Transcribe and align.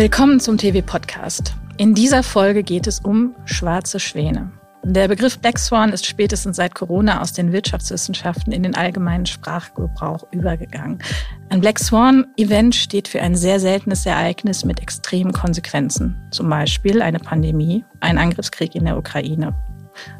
Willkommen 0.00 0.40
zum 0.40 0.56
TV-Podcast. 0.56 1.52
In 1.76 1.94
dieser 1.94 2.22
Folge 2.22 2.62
geht 2.62 2.86
es 2.86 3.00
um 3.00 3.34
schwarze 3.44 4.00
Schwäne. 4.00 4.50
Der 4.82 5.08
Begriff 5.08 5.38
Black 5.38 5.58
Swan 5.58 5.92
ist 5.92 6.06
spätestens 6.06 6.56
seit 6.56 6.74
Corona 6.74 7.20
aus 7.20 7.34
den 7.34 7.52
Wirtschaftswissenschaften 7.52 8.50
in 8.50 8.62
den 8.62 8.74
allgemeinen 8.74 9.26
Sprachgebrauch 9.26 10.26
übergegangen. 10.32 11.00
Ein 11.50 11.60
Black 11.60 11.78
Swan-Event 11.78 12.74
steht 12.74 13.08
für 13.08 13.20
ein 13.20 13.36
sehr 13.36 13.60
seltenes 13.60 14.06
Ereignis 14.06 14.64
mit 14.64 14.80
extremen 14.80 15.34
Konsequenzen. 15.34 16.16
Zum 16.30 16.48
Beispiel 16.48 17.02
eine 17.02 17.18
Pandemie, 17.18 17.84
ein 18.00 18.16
Angriffskrieg 18.16 18.74
in 18.74 18.86
der 18.86 18.96
Ukraine. 18.96 19.54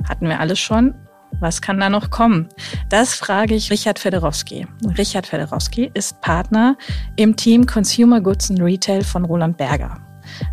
Hatten 0.06 0.28
wir 0.28 0.40
alles 0.40 0.58
schon? 0.58 0.94
Was 1.38 1.62
kann 1.62 1.78
da 1.78 1.88
noch 1.88 2.10
kommen? 2.10 2.48
Das 2.88 3.14
frage 3.14 3.54
ich 3.54 3.70
Richard 3.70 3.98
Federowski. 3.98 4.66
Richard 4.98 5.26
Federowski 5.26 5.90
ist 5.94 6.20
Partner 6.20 6.76
im 7.16 7.36
Team 7.36 7.66
Consumer 7.66 8.20
Goods 8.20 8.50
and 8.50 8.60
Retail 8.60 9.04
von 9.04 9.24
Roland 9.24 9.56
Berger. 9.56 9.96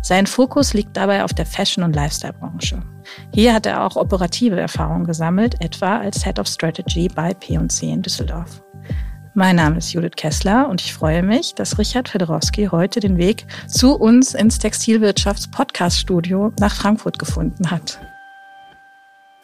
Sein 0.02 0.26
Fokus 0.26 0.74
liegt 0.74 0.96
dabei 0.96 1.24
auf 1.24 1.32
der 1.32 1.46
Fashion- 1.46 1.84
und 1.84 1.94
Lifestyle-Branche. 1.94 2.82
Hier 3.34 3.54
hat 3.54 3.66
er 3.66 3.84
auch 3.84 3.96
operative 3.96 4.58
Erfahrungen 4.58 5.04
gesammelt, 5.04 5.56
etwa 5.60 5.98
als 5.98 6.24
Head 6.24 6.38
of 6.38 6.46
Strategy 6.46 7.08
bei 7.08 7.34
P&C 7.34 7.90
in 7.90 8.02
Düsseldorf. 8.02 8.62
Mein 9.34 9.56
Name 9.56 9.78
ist 9.78 9.92
Judith 9.92 10.16
Kessler 10.16 10.68
und 10.68 10.80
ich 10.80 10.92
freue 10.92 11.22
mich, 11.22 11.54
dass 11.54 11.78
Richard 11.78 12.08
Federowski 12.08 12.66
heute 12.72 12.98
den 12.98 13.18
Weg 13.18 13.46
zu 13.68 13.94
uns 13.94 14.34
ins 14.34 14.58
Textilwirtschafts-Podcast-Studio 14.58 16.52
nach 16.58 16.74
Frankfurt 16.74 17.18
gefunden 17.18 17.70
hat. 17.70 18.00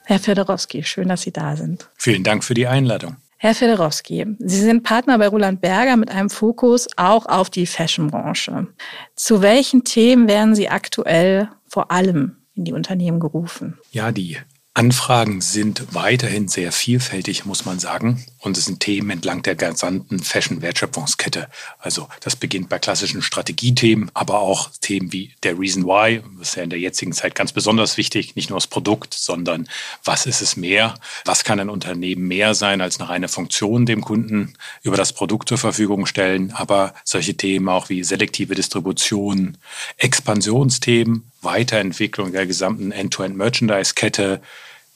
Herr 0.05 0.19
Federowski, 0.19 0.83
schön, 0.83 1.09
dass 1.09 1.23
Sie 1.23 1.33
da 1.33 1.57
sind. 1.57 1.89
Vielen 1.97 2.25
Dank 2.25 2.45
für 2.45 2.55
die 2.55 2.67
Einladung. 2.67 3.17
Herr 3.39 3.55
Federowski, 3.55 4.27
Sie 4.39 4.61
sind 4.61 4.85
Partner 4.85 5.19
bei 5.19 5.29
Roland 5.29 5.61
Berger 5.61 5.97
mit 5.97 6.11
einem 6.11 6.31
Fokus 6.31 6.89
auch 6.97 7.27
auf 7.27 7.51
die 7.51 7.67
Fashionbranche. 7.67 8.69
Zu 9.17 9.43
welchen 9.43 9.85
Themen 9.85 10.29
werden 10.29 10.55
Sie 10.55 10.69
aktuell 10.69 11.49
vor 11.67 11.91
allem 11.91 12.37
in 12.55 12.65
die 12.65 12.73
Unternehmen 12.73 13.21
gerufen? 13.21 13.79
Ja, 13.91 14.13
die 14.13 14.39
Anfragen 14.77 15.41
sind 15.41 15.95
weiterhin 15.95 16.49
sehr 16.49 16.73
vielfältig, 16.73 17.45
muss 17.45 17.65
man 17.65 17.79
sagen. 17.79 18.27
Und 18.41 18.59
es 18.59 18.65
sind 18.65 18.81
Themen 18.81 19.09
entlang 19.09 19.41
der 19.43 19.55
gesamten 19.55 20.19
Fashion-Wertschöpfungskette. 20.19 21.49
Also 21.79 22.09
das 22.21 22.35
beginnt 22.35 22.69
bei 22.69 22.81
klassischen 22.81 23.23
Strategiethemen, 23.23 24.11
aber 24.15 24.41
auch 24.41 24.71
Themen 24.81 25.13
wie 25.13 25.33
der 25.45 25.57
Reason 25.57 25.85
Why, 25.85 26.23
das 26.41 26.49
ist 26.49 26.57
ja 26.57 26.65
in 26.65 26.71
der 26.71 26.81
jetzigen 26.81 27.13
Zeit 27.13 27.37
ganz 27.37 27.53
besonders 27.53 27.97
wichtig. 27.97 28.35
Nicht 28.35 28.51
nur 28.51 28.57
das 28.57 28.67
Produkt, 28.67 29.15
sondern 29.15 29.69
was 30.03 30.27
ist 30.27 30.43
es 30.43 30.57
mehr? 30.57 30.97
Was 31.25 31.45
kann 31.45 31.61
ein 31.61 31.71
Unternehmen 31.71 32.27
mehr 32.27 32.55
sein 32.55 32.81
als 32.81 32.99
eine 32.99 33.09
reine 33.09 33.29
Funktion 33.29 33.87
dem 33.87 34.01
Kunden 34.01 34.55
über 34.83 34.97
das 34.97 35.13
Produkt 35.13 35.49
zur 35.49 35.59
Verfügung 35.59 36.05
stellen? 36.07 36.51
Aber 36.51 36.95
solche 37.05 37.37
Themen 37.37 37.69
auch 37.69 37.91
wie 37.91 38.03
selektive 38.03 38.57
Distribution, 38.57 39.57
Expansionsthemen, 39.99 41.31
Weiterentwicklung 41.45 42.33
der 42.33 42.47
gesamten 42.47 42.93
End-to-End-Merchandise-Kette, 42.93 44.41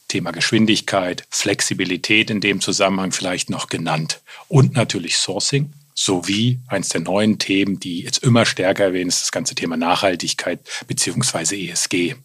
Thema 0.07 0.31
Geschwindigkeit, 0.31 1.25
Flexibilität 1.29 2.29
in 2.29 2.41
dem 2.41 2.61
Zusammenhang 2.61 3.11
vielleicht 3.11 3.49
noch 3.49 3.67
genannt 3.67 4.21
und 4.47 4.73
natürlich 4.73 5.17
Sourcing 5.17 5.71
sowie 5.93 6.59
eins 6.67 6.89
der 6.89 7.01
neuen 7.01 7.39
Themen, 7.39 7.79
die 7.79 8.01
jetzt 8.01 8.23
immer 8.23 8.45
stärker 8.45 8.85
erwähnen, 8.85 9.09
ist 9.09 9.21
das 9.21 9.31
ganze 9.31 9.53
Thema 9.53 9.75
Nachhaltigkeit 9.75 10.59
beziehungsweise 10.87 11.57
ESG. 11.57 12.15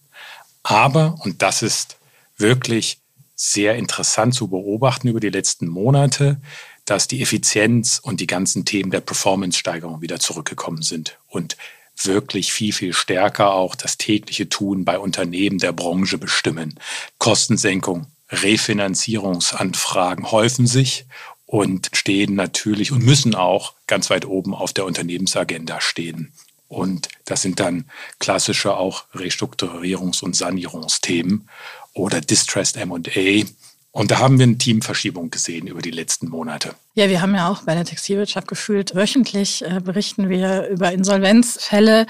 Aber, 0.63 1.17
und 1.25 1.43
das 1.43 1.63
ist 1.63 1.97
wirklich 2.37 2.99
sehr 3.35 3.75
interessant 3.75 4.35
zu 4.35 4.49
beobachten 4.49 5.09
über 5.09 5.21
die 5.21 5.29
letzten 5.29 5.67
Monate, 5.67 6.41
dass 6.85 7.09
die 7.09 7.21
Effizienz 7.21 8.01
und 8.03 8.21
die 8.21 8.27
ganzen 8.27 8.65
Themen 8.65 8.91
der 8.91 9.01
Performance-Steigerung 9.01 10.01
wieder 10.01 10.21
zurückgekommen 10.21 10.83
sind 10.83 11.19
und 11.29 11.57
wirklich 12.03 12.53
viel, 12.53 12.73
viel 12.73 12.93
stärker 12.93 13.55
auch 13.55 13.75
das 13.75 13.99
tägliche 13.99 14.49
Tun 14.49 14.85
bei 14.85 14.99
Unternehmen 14.99 15.59
der 15.59 15.73
Branche 15.73 16.19
bestimmen. 16.19 16.79
Kostensenkung, 17.19 18.07
Refinanzierungsanfragen 18.31 20.31
häufen 20.31 20.67
sich 20.67 21.07
und 21.47 21.91
stehen 21.93 22.35
natürlich 22.35 22.91
und 22.91 23.05
müssen 23.05 23.35
auch 23.35 23.75
ganz 23.87 24.11
weit 24.11 24.25
oben 24.25 24.55
auf 24.55 24.73
der 24.73 24.87
Unternehmensagenda 24.87 25.81
stehen. 25.81 26.33
Und 26.69 27.09
das 27.25 27.43
sind 27.43 27.61
dann 27.61 27.85
klassische 28.19 28.77
auch 28.77 29.05
Restrukturierungs- 29.15 30.25
und 30.25 30.35
Sanierungsthemen 30.35 31.49
oder 31.93 32.21
Distressed 32.21 32.77
M&A, 32.77 33.45
und 33.95 34.11
da 34.11 34.19
haben 34.19 34.41
wir 34.41 34.45
eine 34.45 34.59
Teamverschiebung 34.59 35.31
gesehen 35.31 35.69
über 35.69 35.81
die 35.81 35.93
letzten 35.93 36.29
Monate. 36.29 36.75
Ja, 36.95 37.09
wir 37.09 37.23
haben 37.23 37.33
ja 37.37 37.49
auch 37.49 37.63
bei 37.63 37.77
der 37.77 37.85
Textilwirtschaft 37.85 38.49
gefühlt 38.49 38.97
wöchentlich 38.97 39.65
äh, 39.65 39.81
berichten 39.81 40.29
wir 40.29 40.67
über 40.67 40.91
Insolvenzfälle. 40.91 42.07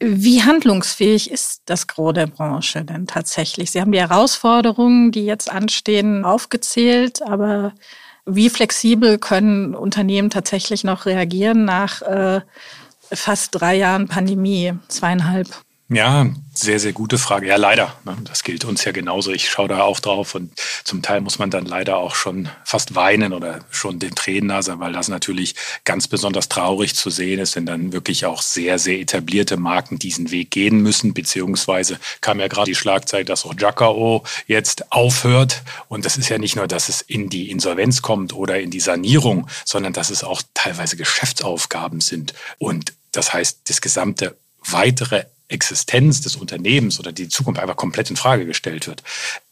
Wie 0.00 0.42
handlungsfähig 0.42 1.30
ist 1.30 1.60
das 1.66 1.88
Gros 1.88 2.14
der 2.14 2.26
Branche 2.26 2.86
denn 2.86 3.06
tatsächlich? 3.06 3.70
Sie 3.70 3.82
haben 3.82 3.92
die 3.92 4.00
Herausforderungen, 4.00 5.12
die 5.12 5.26
jetzt 5.26 5.52
anstehen, 5.52 6.24
aufgezählt, 6.24 7.20
aber 7.20 7.74
wie 8.24 8.48
flexibel 8.48 9.18
können 9.18 9.74
Unternehmen 9.74 10.30
tatsächlich 10.30 10.84
noch 10.84 11.04
reagieren 11.04 11.66
nach 11.66 12.00
äh, 12.00 12.40
fast 13.12 13.54
drei 13.54 13.76
Jahren 13.76 14.08
Pandemie, 14.08 14.72
zweieinhalb? 14.88 15.65
Ja, 15.88 16.26
sehr, 16.52 16.80
sehr 16.80 16.92
gute 16.92 17.16
Frage. 17.16 17.46
Ja, 17.46 17.54
leider. 17.54 17.94
Ne? 18.04 18.16
Das 18.24 18.42
gilt 18.42 18.64
uns 18.64 18.84
ja 18.84 18.90
genauso. 18.90 19.30
Ich 19.30 19.48
schaue 19.48 19.68
da 19.68 19.82
auch 19.82 20.00
drauf 20.00 20.34
und 20.34 20.50
zum 20.82 21.00
Teil 21.00 21.20
muss 21.20 21.38
man 21.38 21.50
dann 21.50 21.64
leider 21.64 21.98
auch 21.98 22.16
schon 22.16 22.48
fast 22.64 22.96
weinen 22.96 23.32
oder 23.32 23.60
schon 23.70 24.00
den 24.00 24.16
Tränen 24.16 24.48
nasen, 24.48 24.80
weil 24.80 24.92
das 24.92 25.06
natürlich 25.06 25.54
ganz 25.84 26.08
besonders 26.08 26.48
traurig 26.48 26.96
zu 26.96 27.08
sehen 27.08 27.38
ist, 27.38 27.54
wenn 27.54 27.66
dann 27.66 27.92
wirklich 27.92 28.26
auch 28.26 28.42
sehr, 28.42 28.80
sehr 28.80 28.98
etablierte 28.98 29.56
Marken 29.56 30.00
diesen 30.00 30.32
Weg 30.32 30.50
gehen 30.50 30.80
müssen, 30.80 31.14
beziehungsweise 31.14 32.00
kam 32.20 32.40
ja 32.40 32.48
gerade 32.48 32.68
die 32.68 32.74
Schlagzeile, 32.74 33.24
dass 33.24 33.44
auch 33.44 33.54
Jacao 33.56 34.24
jetzt 34.48 34.90
aufhört. 34.90 35.62
Und 35.86 36.04
das 36.04 36.16
ist 36.16 36.28
ja 36.28 36.38
nicht 36.38 36.56
nur, 36.56 36.66
dass 36.66 36.88
es 36.88 37.00
in 37.00 37.28
die 37.28 37.48
Insolvenz 37.48 38.02
kommt 38.02 38.32
oder 38.32 38.58
in 38.58 38.72
die 38.72 38.80
Sanierung, 38.80 39.46
sondern 39.64 39.92
dass 39.92 40.10
es 40.10 40.24
auch 40.24 40.42
teilweise 40.52 40.96
Geschäftsaufgaben 40.96 42.00
sind. 42.00 42.34
Und 42.58 42.92
das 43.12 43.32
heißt, 43.32 43.60
das 43.68 43.80
gesamte 43.80 44.36
weitere 44.68 45.26
Existenz 45.48 46.20
des 46.20 46.36
Unternehmens 46.36 46.98
oder 46.98 47.12
die 47.12 47.28
Zukunft 47.28 47.60
einfach 47.60 47.76
komplett 47.76 48.10
in 48.10 48.16
Frage 48.16 48.46
gestellt 48.46 48.86
wird. 48.86 49.02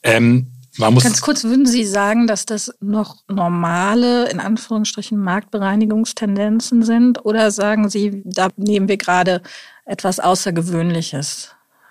Ähm, 0.03 0.49
Ganz 0.77 1.21
kurz, 1.21 1.45
würden 1.45 1.67
Sie 1.67 1.85
sagen, 1.85 2.27
dass 2.27 2.47
das 2.47 2.75
noch 2.81 3.19
normale, 3.29 4.29
in 4.29 4.41
Anführungsstrichen, 4.41 5.17
Marktbereinigungstendenzen 5.17 6.83
sind? 6.83 7.25
Oder 7.25 7.53
sagen 7.53 7.89
Sie, 7.89 8.23
da 8.25 8.49
nehmen 8.57 8.89
wir 8.89 8.97
gerade 8.97 9.41
etwas 9.85 10.19
Außergewöhnliches? 10.19 11.51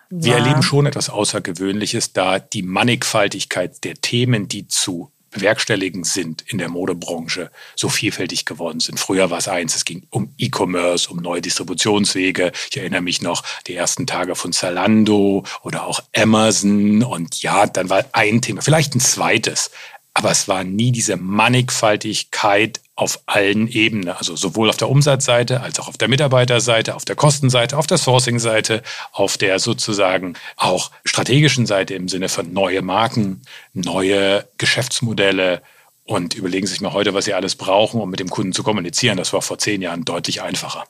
Wir 0.09 0.35
erleben 0.35 0.63
schon 0.63 0.85
etwas 0.85 1.09
Außergewöhnliches, 1.09 2.11
da 2.11 2.39
die 2.39 2.61
Mannigfaltigkeit 2.61 3.83
der 3.85 3.95
Themen, 3.95 4.49
die 4.49 4.67
zu 4.67 5.12
bewerkstelligen 5.33 6.03
sind 6.03 6.43
in 6.47 6.57
der 6.57 6.69
Modebranche, 6.69 7.51
so 7.75 7.89
vielfältig 7.89 8.45
geworden 8.45 8.79
sind. 8.79 8.99
Früher 8.99 9.29
war 9.29 9.39
es 9.39 9.47
eins, 9.47 9.75
es 9.75 9.85
ging 9.85 10.03
um 10.09 10.33
E-Commerce, 10.37 11.09
um 11.09 11.17
neue 11.17 11.41
Distributionswege. 11.41 12.51
Ich 12.69 12.77
erinnere 12.77 13.01
mich 13.01 13.21
noch 13.21 13.43
die 13.67 13.75
ersten 13.75 14.07
Tage 14.07 14.35
von 14.35 14.53
Zalando 14.53 15.43
oder 15.63 15.85
auch 15.85 16.01
Amazon 16.15 17.03
und 17.03 17.41
ja, 17.41 17.65
dann 17.65 17.89
war 17.89 18.05
ein 18.13 18.41
Thema, 18.41 18.61
vielleicht 18.61 18.95
ein 18.95 18.99
zweites, 18.99 19.71
aber 20.13 20.31
es 20.31 20.47
war 20.47 20.63
nie 20.63 20.91
diese 20.91 21.17
Mannigfaltigkeit 21.17 22.79
auf 22.95 23.21
allen 23.25 23.67
Ebenen, 23.67 24.09
also 24.09 24.35
sowohl 24.35 24.69
auf 24.69 24.77
der 24.77 24.89
Umsatzseite 24.89 25.61
als 25.61 25.79
auch 25.79 25.87
auf 25.87 25.97
der 25.97 26.07
Mitarbeiterseite, 26.07 26.95
auf 26.95 27.05
der 27.05 27.15
Kostenseite, 27.15 27.77
auf 27.77 27.87
der 27.87 27.97
Sourcing-Seite, 27.97 28.83
auf 29.11 29.37
der 29.37 29.57
sozusagen 29.59 30.35
auch 30.57 30.91
strategischen 31.03 31.65
Seite 31.65 31.95
im 31.95 32.07
Sinne 32.07 32.29
von 32.29 32.53
neue 32.53 32.83
Marken, 32.83 33.41
neue 33.73 34.47
Geschäftsmodelle 34.59 35.63
und 36.03 36.35
überlegen 36.35 36.67
sich 36.67 36.81
mal 36.81 36.93
heute, 36.93 37.13
was 37.13 37.25
sie 37.25 37.33
alles 37.33 37.55
brauchen, 37.55 37.99
um 37.99 38.09
mit 38.09 38.19
dem 38.19 38.29
Kunden 38.29 38.53
zu 38.53 38.61
kommunizieren. 38.61 39.17
Das 39.17 39.33
war 39.33 39.41
vor 39.41 39.57
zehn 39.57 39.81
Jahren 39.81 40.05
deutlich 40.05 40.41
einfacher. 40.41 40.85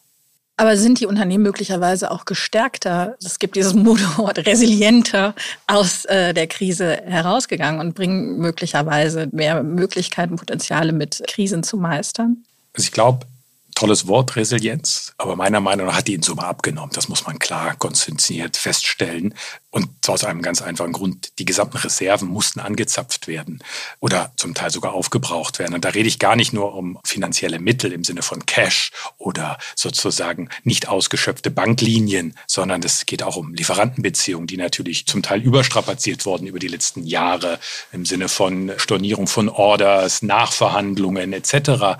Aber 0.55 0.77
sind 0.77 0.99
die 0.99 1.07
Unternehmen 1.07 1.43
möglicherweise 1.43 2.11
auch 2.11 2.25
gestärkter? 2.25 3.15
Es 3.23 3.39
gibt 3.39 3.55
dieses 3.55 3.73
Modewort 3.73 4.37
resilienter 4.45 5.33
aus 5.65 6.05
äh, 6.05 6.33
der 6.33 6.47
Krise 6.47 7.01
herausgegangen 7.05 7.79
und 7.81 7.95
bringen 7.95 8.37
möglicherweise 8.37 9.27
mehr 9.31 9.63
Möglichkeiten, 9.63 10.35
Potenziale 10.35 10.93
mit 10.93 11.23
Krisen 11.27 11.63
zu 11.63 11.77
meistern? 11.77 12.43
Also 12.73 12.85
ich 12.85 12.91
glaube, 12.91 13.25
tolles 13.73 14.07
Wort, 14.07 14.35
Resilienz, 14.35 15.13
aber 15.17 15.35
meiner 15.35 15.59
Meinung 15.59 15.87
nach 15.87 15.97
hat 15.97 16.07
die 16.07 16.13
in 16.13 16.23
Summe 16.23 16.43
abgenommen. 16.43 16.91
Das 16.93 17.07
muss 17.09 17.25
man 17.25 17.39
klar 17.39 17.75
konzentriert 17.75 18.57
feststellen. 18.57 19.33
Und 19.69 19.89
zwar 20.01 20.13
aus 20.13 20.23
einem 20.23 20.41
ganz 20.41 20.61
einfachen 20.61 20.91
Grund. 20.91 21.39
Die 21.39 21.45
gesamten 21.45 21.77
Reserven 21.77 22.27
mussten 22.27 22.59
angezapft 22.59 23.27
werden 23.27 23.63
oder 23.99 24.31
zum 24.35 24.53
Teil 24.53 24.69
sogar 24.69 24.93
aufgebraucht 24.93 25.57
werden. 25.57 25.73
Und 25.73 25.83
da 25.83 25.89
rede 25.89 26.07
ich 26.07 26.19
gar 26.19 26.35
nicht 26.35 26.53
nur 26.53 26.75
um 26.75 26.99
finanzielle 27.03 27.59
Mittel 27.59 27.91
im 27.91 28.03
Sinne 28.03 28.21
von 28.21 28.45
Cash 28.45 28.91
oder 29.17 29.57
sozusagen 29.75 30.49
nicht 30.63 30.87
ausgeschöpfte 30.89 31.49
Banklinien, 31.49 32.35
sondern 32.45 32.83
es 32.83 33.05
geht 33.07 33.23
auch 33.23 33.35
um 33.35 33.53
Lieferantenbeziehungen, 33.53 34.45
die 34.45 34.57
natürlich 34.57 35.07
zum 35.07 35.23
Teil 35.23 35.41
überstrapaziert 35.41 36.25
wurden 36.25 36.47
über 36.47 36.59
die 36.59 36.67
letzten 36.67 37.03
Jahre 37.03 37.59
im 37.91 38.05
Sinne 38.05 38.29
von 38.29 38.71
Stornierung 38.77 39.27
von 39.27 39.49
Orders, 39.49 40.21
Nachverhandlungen 40.21 41.33
etc 41.33 41.97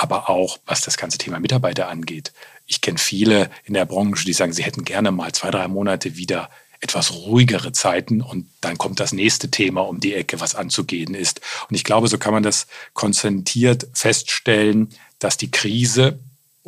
aber 0.00 0.30
auch 0.30 0.58
was 0.64 0.80
das 0.80 0.96
ganze 0.96 1.18
Thema 1.18 1.38
Mitarbeiter 1.40 1.88
angeht. 1.88 2.32
ich 2.66 2.80
kenne 2.80 2.98
viele 2.98 3.50
in 3.64 3.74
der 3.74 3.84
Branche, 3.84 4.24
die 4.24 4.32
sagen, 4.32 4.52
sie 4.52 4.62
hätten 4.62 4.84
gerne 4.84 5.10
mal 5.10 5.32
zwei, 5.32 5.50
drei 5.50 5.66
Monate 5.68 6.16
wieder 6.16 6.48
etwas 6.80 7.12
ruhigere 7.12 7.72
Zeiten 7.72 8.22
und 8.22 8.48
dann 8.62 8.78
kommt 8.78 9.00
das 9.00 9.12
nächste 9.12 9.50
Thema 9.50 9.82
um 9.82 10.00
die 10.00 10.14
Ecke, 10.14 10.40
was 10.40 10.54
anzugehen 10.54 11.14
ist. 11.14 11.40
Und 11.68 11.74
ich 11.74 11.84
glaube, 11.84 12.08
so 12.08 12.16
kann 12.16 12.32
man 12.32 12.42
das 12.42 12.66
konzentriert 12.94 13.88
feststellen, 13.92 14.88
dass 15.18 15.36
die 15.36 15.50
Krise 15.50 16.20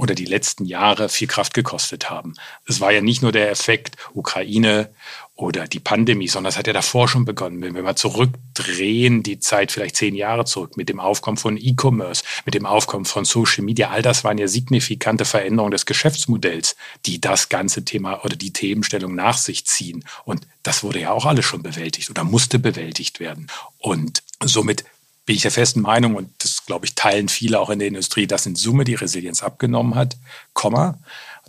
oder 0.02 0.16
die 0.16 0.24
letzten 0.24 0.64
Jahre 0.64 1.08
viel 1.08 1.28
Kraft 1.28 1.54
gekostet 1.54 2.10
haben. 2.10 2.34
Es 2.66 2.80
war 2.80 2.90
ja 2.90 3.00
nicht 3.00 3.22
nur 3.22 3.30
der 3.30 3.52
Effekt 3.52 3.96
Ukraine 4.14 4.90
oder 5.36 5.68
die 5.68 5.80
Pandemie, 5.80 6.26
sondern 6.26 6.50
es 6.50 6.58
hat 6.58 6.66
ja 6.66 6.72
davor 6.72 7.08
schon 7.08 7.24
begonnen. 7.24 7.62
Wenn 7.62 7.74
wir 7.76 7.82
mal 7.82 7.94
zurückdrehen, 7.94 9.22
die 9.22 9.38
Zeit 9.38 9.70
vielleicht 9.70 9.94
zehn 9.96 10.16
Jahre 10.16 10.44
zurück, 10.44 10.76
mit 10.76 10.88
dem 10.88 10.98
Aufkommen 10.98 11.36
von 11.36 11.56
E-Commerce, 11.56 12.24
mit 12.44 12.54
dem 12.54 12.66
Aufkommen 12.66 13.04
von 13.04 13.24
Social 13.24 13.64
Media, 13.64 13.90
all 13.90 14.02
das 14.02 14.24
waren 14.24 14.38
ja 14.38 14.48
signifikante 14.48 15.24
Veränderungen 15.24 15.70
des 15.70 15.86
Geschäftsmodells, 15.86 16.76
die 17.06 17.20
das 17.20 17.48
ganze 17.48 17.84
Thema 17.84 18.24
oder 18.24 18.34
die 18.34 18.52
Themenstellung 18.52 19.14
nach 19.14 19.38
sich 19.38 19.66
ziehen. 19.66 20.04
Und 20.24 20.46
das 20.64 20.82
wurde 20.82 21.00
ja 21.00 21.12
auch 21.12 21.26
alles 21.26 21.44
schon 21.44 21.62
bewältigt 21.62 22.10
oder 22.10 22.24
musste 22.24 22.58
bewältigt 22.58 23.20
werden. 23.20 23.46
Und 23.78 24.22
somit 24.44 24.84
bin 25.24 25.36
ich 25.36 25.42
der 25.42 25.50
festen 25.50 25.80
Meinung, 25.80 26.14
und 26.14 26.30
das 26.38 26.66
glaube 26.66 26.86
ich 26.86 26.94
teilen 26.94 27.28
viele 27.28 27.60
auch 27.60 27.70
in 27.70 27.78
der 27.78 27.88
Industrie, 27.88 28.26
dass 28.26 28.46
in 28.46 28.56
Summe 28.56 28.84
die 28.84 28.94
Resilienz 28.94 29.42
abgenommen 29.42 29.94
hat, 29.94 30.16
Komma, 30.52 30.98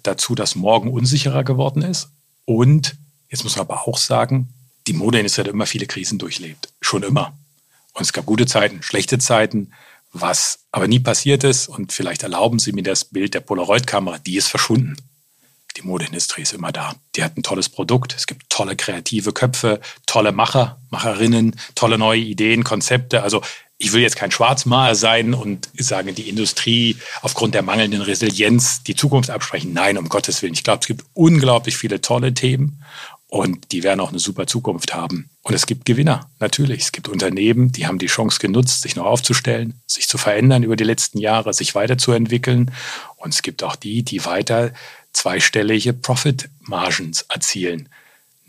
dazu, 0.03 0.35
dass 0.35 0.55
morgen 0.55 0.91
unsicherer 0.91 1.43
geworden 1.43 1.81
ist 1.81 2.09
und 2.45 2.95
Jetzt 3.33 3.43
muss 3.43 3.55
man 3.55 3.65
aber 3.65 3.87
auch 3.87 3.97
sagen, 3.97 4.53
die 4.85 4.93
Modeindustrie 4.93 5.41
hat 5.41 5.47
immer 5.47 5.65
viele 5.65 5.87
Krisen 5.87 6.19
durchlebt. 6.19 6.71
Schon 6.81 7.01
immer. 7.01 7.35
Und 7.93 8.03
es 8.03 8.13
gab 8.13 8.27
gute 8.27 8.45
Zeiten, 8.45 8.83
schlechte 8.83 9.17
Zeiten. 9.17 9.71
Was 10.11 10.59
aber 10.71 10.87
nie 10.87 10.99
passiert 10.99 11.43
ist, 11.43 11.67
und 11.67 11.91
vielleicht 11.91 12.21
erlauben 12.21 12.59
Sie 12.59 12.73
mir 12.73 12.83
das 12.83 13.05
Bild 13.05 13.33
der 13.33 13.39
Polaroid-Kamera, 13.39 14.19
die 14.19 14.35
ist 14.35 14.49
verschwunden. 14.49 14.97
Die 15.77 15.81
Modeindustrie 15.81 16.43
ist 16.43 16.53
immer 16.53 16.71
da. 16.71 16.93
Die 17.15 17.23
hat 17.23 17.35
ein 17.35 17.43
tolles 17.43 17.69
Produkt. 17.69 18.13
Es 18.15 18.27
gibt 18.27 18.49
tolle 18.49 18.75
kreative 18.75 19.33
Köpfe, 19.33 19.79
tolle 20.05 20.31
Macher, 20.31 20.79
Macherinnen, 20.91 21.55
tolle 21.75 21.97
neue 21.97 22.19
Ideen, 22.19 22.63
Konzepte. 22.63 23.23
Also 23.23 23.41
ich 23.79 23.91
will 23.91 24.01
jetzt 24.01 24.15
kein 24.15 24.31
Schwarzmaler 24.31 24.95
sein 24.95 25.33
und 25.33 25.69
sagen, 25.77 26.13
die 26.15 26.29
Industrie 26.29 26.97
aufgrund 27.21 27.55
der 27.55 27.63
mangelnden 27.63 28.01
Resilienz 28.01 28.83
die 28.83 28.95
Zukunft 28.95 29.29
absprechen. 29.29 29.73
Nein, 29.73 29.97
um 29.97 30.09
Gottes 30.09 30.41
Willen. 30.41 30.53
Ich 30.53 30.63
glaube, 30.63 30.79
es 30.81 30.87
gibt 30.87 31.05
unglaublich 31.13 31.75
viele 31.75 31.99
tolle 31.99 32.33
Themen 32.33 32.83
und 33.27 33.71
die 33.71 33.81
werden 33.81 33.99
auch 33.99 34.09
eine 34.09 34.19
super 34.19 34.45
Zukunft 34.45 34.93
haben. 34.93 35.31
Und 35.41 35.55
es 35.55 35.65
gibt 35.65 35.85
Gewinner, 35.85 36.29
natürlich. 36.39 36.83
Es 36.83 36.91
gibt 36.91 37.09
Unternehmen, 37.09 37.71
die 37.71 37.87
haben 37.87 37.97
die 37.97 38.05
Chance 38.05 38.37
genutzt, 38.39 38.83
sich 38.83 38.95
noch 38.95 39.05
aufzustellen, 39.05 39.81
sich 39.87 40.07
zu 40.07 40.19
verändern 40.19 40.61
über 40.61 40.75
die 40.75 40.83
letzten 40.83 41.17
Jahre, 41.17 41.51
sich 41.51 41.73
weiterzuentwickeln. 41.73 42.71
Und 43.17 43.33
es 43.33 43.41
gibt 43.41 43.63
auch 43.63 43.75
die, 43.75 44.03
die 44.03 44.23
weiter 44.23 44.71
zweistellige 45.13 45.93
Profit-Margins 45.93 47.25
erzielen. 47.29 47.89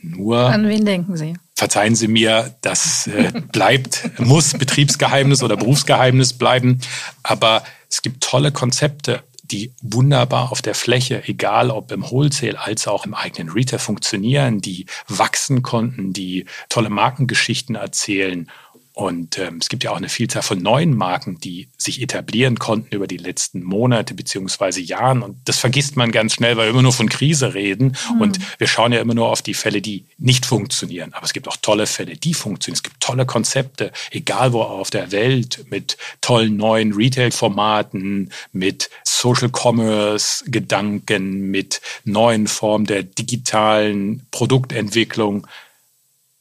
Nur. 0.01 0.39
An 0.39 0.69
wen 0.69 0.85
denken 0.85 1.17
Sie? 1.17 1.35
Verzeihen 1.55 1.95
Sie 1.95 2.09
mir, 2.09 2.55
das 2.61 3.07
äh, 3.07 3.33
bleibt, 3.53 4.11
muss 4.19 4.53
Betriebsgeheimnis 4.53 5.43
oder 5.43 5.57
Berufsgeheimnis 5.57 6.35
bleiben. 6.35 6.81
Aber 7.23 7.65
es 7.89 8.03
gibt 8.03 8.23
tolle 8.23 8.53
Konzepte 8.53 9.23
die 9.45 9.73
wunderbar 9.83 10.51
auf 10.51 10.63
der 10.63 10.75
Fläche, 10.75 11.23
egal 11.29 11.71
ob 11.71 11.93
im 11.93 12.03
Wholesale 12.11 12.59
als 12.59 12.89
auch 12.89 13.05
im 13.05 13.15
eigenen 13.15 13.51
Retail 13.51 13.79
funktionieren, 13.79 14.61
die 14.61 14.87
wachsen 15.07 15.63
konnten, 15.63 16.13
die 16.13 16.47
tolle 16.69 16.89
Markengeschichten 16.89 17.75
erzählen 17.75 18.51
und 18.97 19.41
ähm, 19.41 19.59
es 19.61 19.69
gibt 19.69 19.83
ja 19.83 19.91
auch 19.91 19.97
eine 19.97 20.09
Vielzahl 20.09 20.43
von 20.43 20.63
neuen 20.63 20.97
Marken, 20.97 21.41
die 21.41 21.69
sich 21.77 22.01
etablieren 22.01 22.61
konnten 22.61 22.95
über 22.95 23.09
die 23.09 23.17
letzten 23.17 23.65
Monate 23.65 24.15
beziehungsweise 24.15 24.81
Jahren. 24.81 25.23
Und 25.23 25.37
das 25.47 25.59
vergisst 25.59 25.97
man 25.97 26.13
ganz 26.13 26.35
schnell, 26.35 26.57
weil 26.57 26.67
wir 26.67 26.71
immer 26.71 26.83
nur 26.83 26.93
von 26.93 27.09
Krise 27.09 27.55
reden. 27.55 27.97
Mhm. 28.15 28.21
Und 28.21 28.61
wir 28.61 28.69
schauen 28.69 28.93
ja 28.93 29.01
immer 29.01 29.15
nur 29.15 29.31
auf 29.31 29.43
die 29.43 29.55
Fälle, 29.55 29.83
die 29.83 30.07
nicht 30.17 30.47
funktionieren. 30.47 31.13
Aber 31.13 31.25
es 31.25 31.33
gibt 31.33 31.49
auch 31.49 31.57
tolle 31.57 31.89
Fälle, 31.89 32.17
die 32.17 32.35
funktionieren. 32.35 32.77
Es 32.77 32.85
gibt 32.85 33.01
tolle 33.01 33.27
Konzepte, 33.27 33.91
egal 34.13 34.53
wo 34.53 34.63
auf 34.63 34.91
der 34.91 35.11
Welt, 35.11 35.65
mit 35.71 35.97
tollen 36.21 36.57
neuen 36.57 36.93
Retail-Formaten, 36.93 38.31
mit 38.53 38.91
Social 39.03 39.51
Commerce-Gedanken, 39.51 41.51
mit 41.51 41.81
neuen 42.05 42.47
Formen 42.47 42.87
der 42.87 43.03
digitalen 43.03 44.25
Produktentwicklung. 44.31 45.49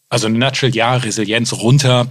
Also 0.09 0.27
eine 0.27 0.37
Nutshell, 0.37 0.75
ja, 0.75 0.97
Resilienz 0.97 1.53
runter, 1.53 2.07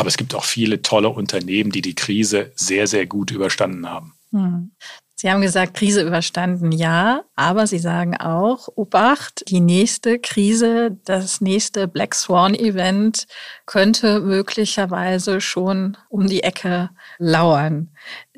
aber 0.00 0.08
es 0.08 0.16
gibt 0.16 0.34
auch 0.34 0.44
viele 0.44 0.82
tolle 0.82 1.10
Unternehmen, 1.10 1.70
die 1.70 1.82
die 1.82 1.94
Krise 1.94 2.52
sehr, 2.54 2.86
sehr 2.86 3.06
gut 3.06 3.30
überstanden 3.30 3.88
haben. 3.88 4.14
Hm. 4.32 4.72
Sie 5.20 5.30
haben 5.30 5.42
gesagt, 5.42 5.74
Krise 5.74 6.00
überstanden, 6.00 6.72
ja, 6.72 7.24
aber 7.36 7.66
Sie 7.66 7.78
sagen 7.78 8.16
auch, 8.16 8.68
Obacht, 8.74 9.44
die 9.48 9.60
nächste 9.60 10.18
Krise, 10.18 10.96
das 11.04 11.42
nächste 11.42 11.86
Black 11.88 12.14
Swan 12.14 12.54
Event 12.54 13.26
könnte 13.66 14.20
möglicherweise 14.20 15.42
schon 15.42 15.98
um 16.08 16.26
die 16.26 16.42
Ecke 16.42 16.88
lauern. 17.18 17.90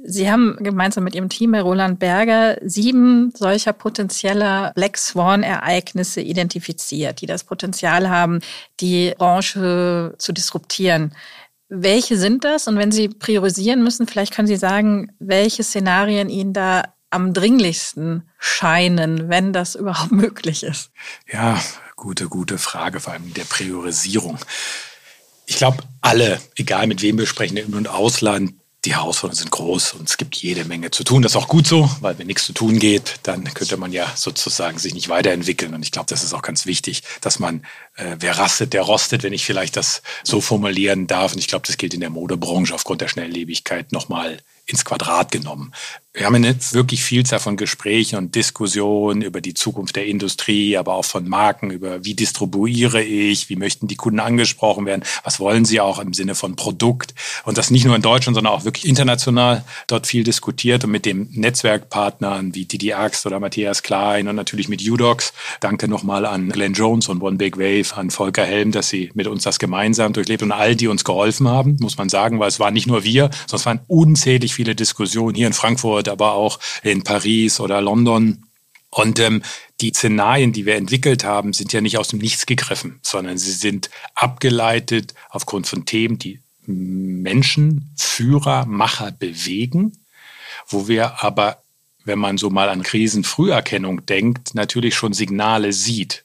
Sie 0.02 0.28
haben 0.28 0.56
gemeinsam 0.58 1.04
mit 1.04 1.14
Ihrem 1.14 1.28
Team, 1.28 1.54
Herr 1.54 1.62
Roland 1.62 2.00
Berger, 2.00 2.56
sieben 2.62 3.30
solcher 3.36 3.72
potenzieller 3.72 4.72
Black 4.74 4.98
Swan-Ereignisse 4.98 6.20
identifiziert, 6.20 7.20
die 7.20 7.26
das 7.26 7.44
Potenzial 7.44 8.10
haben, 8.10 8.40
die 8.80 9.14
Branche 9.16 10.16
zu 10.18 10.32
disruptieren. 10.32 11.14
Welche 11.74 12.18
sind 12.18 12.44
das? 12.44 12.68
Und 12.68 12.76
wenn 12.76 12.92
Sie 12.92 13.08
priorisieren 13.08 13.82
müssen, 13.82 14.06
vielleicht 14.06 14.34
können 14.34 14.46
Sie 14.46 14.56
sagen, 14.56 15.10
welche 15.18 15.64
Szenarien 15.64 16.28
Ihnen 16.28 16.52
da 16.52 16.82
am 17.08 17.32
dringlichsten 17.32 18.28
scheinen, 18.38 19.30
wenn 19.30 19.54
das 19.54 19.74
überhaupt 19.76 20.12
möglich 20.12 20.64
ist? 20.64 20.90
Ja, 21.32 21.58
gute, 21.96 22.28
gute 22.28 22.58
Frage, 22.58 23.00
vor 23.00 23.14
allem 23.14 23.32
der 23.32 23.44
Priorisierung. 23.44 24.38
Ich 25.46 25.56
glaube, 25.56 25.78
alle, 26.02 26.42
egal 26.56 26.86
mit 26.86 27.00
wem 27.00 27.16
wir 27.16 27.26
sprechen, 27.26 27.56
im 27.56 27.72
und 27.72 27.88
Ausland, 27.88 28.52
die 28.84 28.96
Herausforderungen 28.96 29.38
sind 29.38 29.50
groß 29.52 29.92
und 29.92 30.08
es 30.08 30.16
gibt 30.16 30.36
jede 30.36 30.64
Menge 30.64 30.90
zu 30.90 31.04
tun. 31.04 31.22
Das 31.22 31.32
ist 31.32 31.36
auch 31.36 31.48
gut 31.48 31.68
so, 31.68 31.88
weil 32.00 32.18
wenn 32.18 32.26
nichts 32.26 32.46
zu 32.46 32.52
tun 32.52 32.80
geht, 32.80 33.20
dann 33.22 33.44
könnte 33.54 33.76
man 33.76 33.92
ja 33.92 34.10
sozusagen 34.16 34.78
sich 34.78 34.92
nicht 34.92 35.08
weiterentwickeln. 35.08 35.72
Und 35.74 35.84
ich 35.84 35.92
glaube, 35.92 36.08
das 36.08 36.24
ist 36.24 36.32
auch 36.32 36.42
ganz 36.42 36.66
wichtig, 36.66 37.02
dass 37.20 37.38
man, 37.38 37.64
äh, 37.94 38.16
wer 38.18 38.38
rastet, 38.38 38.72
der 38.72 38.82
rostet, 38.82 39.22
wenn 39.22 39.32
ich 39.32 39.44
vielleicht 39.44 39.76
das 39.76 40.02
so 40.24 40.40
formulieren 40.40 41.06
darf. 41.06 41.32
Und 41.32 41.38
ich 41.38 41.46
glaube, 41.46 41.66
das 41.66 41.76
gilt 41.76 41.94
in 41.94 42.00
der 42.00 42.10
Modebranche 42.10 42.74
aufgrund 42.74 43.00
der 43.00 43.08
Schnelllebigkeit 43.08 43.92
nochmal 43.92 44.38
ins 44.72 44.84
Quadrat 44.84 45.30
genommen. 45.30 45.72
Wir 46.14 46.26
haben 46.26 46.34
eine 46.34 46.54
wirklich 46.72 47.02
Vielzahl 47.02 47.38
von 47.38 47.56
Gesprächen 47.56 48.18
und 48.18 48.34
Diskussionen 48.34 49.22
über 49.22 49.40
die 49.40 49.54
Zukunft 49.54 49.96
der 49.96 50.04
Industrie, 50.04 50.76
aber 50.76 50.92
auch 50.92 51.06
von 51.06 51.26
Marken, 51.26 51.70
über 51.70 52.04
wie 52.04 52.12
distribuiere 52.12 53.02
ich, 53.02 53.48
wie 53.48 53.56
möchten 53.56 53.88
die 53.88 53.96
Kunden 53.96 54.20
angesprochen 54.20 54.84
werden, 54.84 55.04
was 55.24 55.40
wollen 55.40 55.64
sie 55.64 55.80
auch 55.80 55.98
im 55.98 56.12
Sinne 56.12 56.34
von 56.34 56.54
Produkt. 56.54 57.14
Und 57.46 57.56
das 57.56 57.70
nicht 57.70 57.86
nur 57.86 57.96
in 57.96 58.02
Deutschland, 58.02 58.34
sondern 58.34 58.52
auch 58.52 58.66
wirklich 58.66 58.86
international 58.86 59.64
dort 59.86 60.06
viel 60.06 60.22
diskutiert 60.22 60.84
und 60.84 60.90
mit 60.90 61.06
den 61.06 61.30
Netzwerkpartnern 61.32 62.54
wie 62.54 62.66
Didi 62.66 62.92
Axt 62.92 63.24
oder 63.24 63.40
Matthias 63.40 63.82
Klein 63.82 64.28
und 64.28 64.36
natürlich 64.36 64.68
mit 64.68 64.86
Udox. 64.86 65.32
Danke 65.60 65.88
nochmal 65.88 66.26
an 66.26 66.50
Glenn 66.50 66.74
Jones 66.74 67.08
und 67.08 67.22
One 67.22 67.38
Big 67.38 67.56
Wave, 67.56 67.96
an 67.96 68.10
Volker 68.10 68.44
Helm, 68.44 68.70
dass 68.70 68.90
sie 68.90 69.10
mit 69.14 69.28
uns 69.28 69.44
das 69.44 69.58
gemeinsam 69.58 70.12
durchlebt 70.12 70.42
und 70.42 70.52
all 70.52 70.76
die 70.76 70.88
uns 70.88 71.04
geholfen 71.04 71.48
haben, 71.48 71.78
muss 71.80 71.96
man 71.96 72.10
sagen, 72.10 72.38
weil 72.38 72.48
es 72.48 72.60
waren 72.60 72.74
nicht 72.74 72.86
nur 72.86 73.02
wir, 73.02 73.30
sondern 73.46 73.60
es 73.60 73.66
waren 73.66 73.80
unzählig 73.86 74.54
viele 74.54 74.61
Diskussionen 74.64 75.34
hier 75.34 75.46
in 75.46 75.52
Frankfurt 75.52 75.72
Frankfurt, 75.72 76.08
aber 76.08 76.32
auch 76.34 76.58
in 76.82 77.02
Paris 77.02 77.60
oder 77.60 77.80
London. 77.80 78.44
Und 78.90 79.18
ähm, 79.18 79.42
die 79.80 79.90
Szenarien, 79.90 80.52
die 80.52 80.66
wir 80.66 80.76
entwickelt 80.76 81.24
haben, 81.24 81.52
sind 81.52 81.72
ja 81.72 81.80
nicht 81.80 81.98
aus 81.98 82.08
dem 82.08 82.18
Nichts 82.18 82.46
gegriffen, 82.46 83.00
sondern 83.02 83.38
sie 83.38 83.52
sind 83.52 83.90
abgeleitet 84.14 85.14
aufgrund 85.30 85.66
von 85.66 85.86
Themen, 85.86 86.18
die 86.18 86.40
Menschen, 86.66 87.90
Führer, 87.96 88.66
Macher 88.66 89.12
bewegen, 89.12 89.92
wo 90.68 90.88
wir 90.88 91.24
aber, 91.24 91.62
wenn 92.04 92.18
man 92.18 92.38
so 92.38 92.50
mal 92.50 92.68
an 92.68 92.82
Krisenfrüherkennung 92.82 94.06
denkt, 94.06 94.54
natürlich 94.54 94.94
schon 94.94 95.14
Signale 95.14 95.72
sieht. 95.72 96.24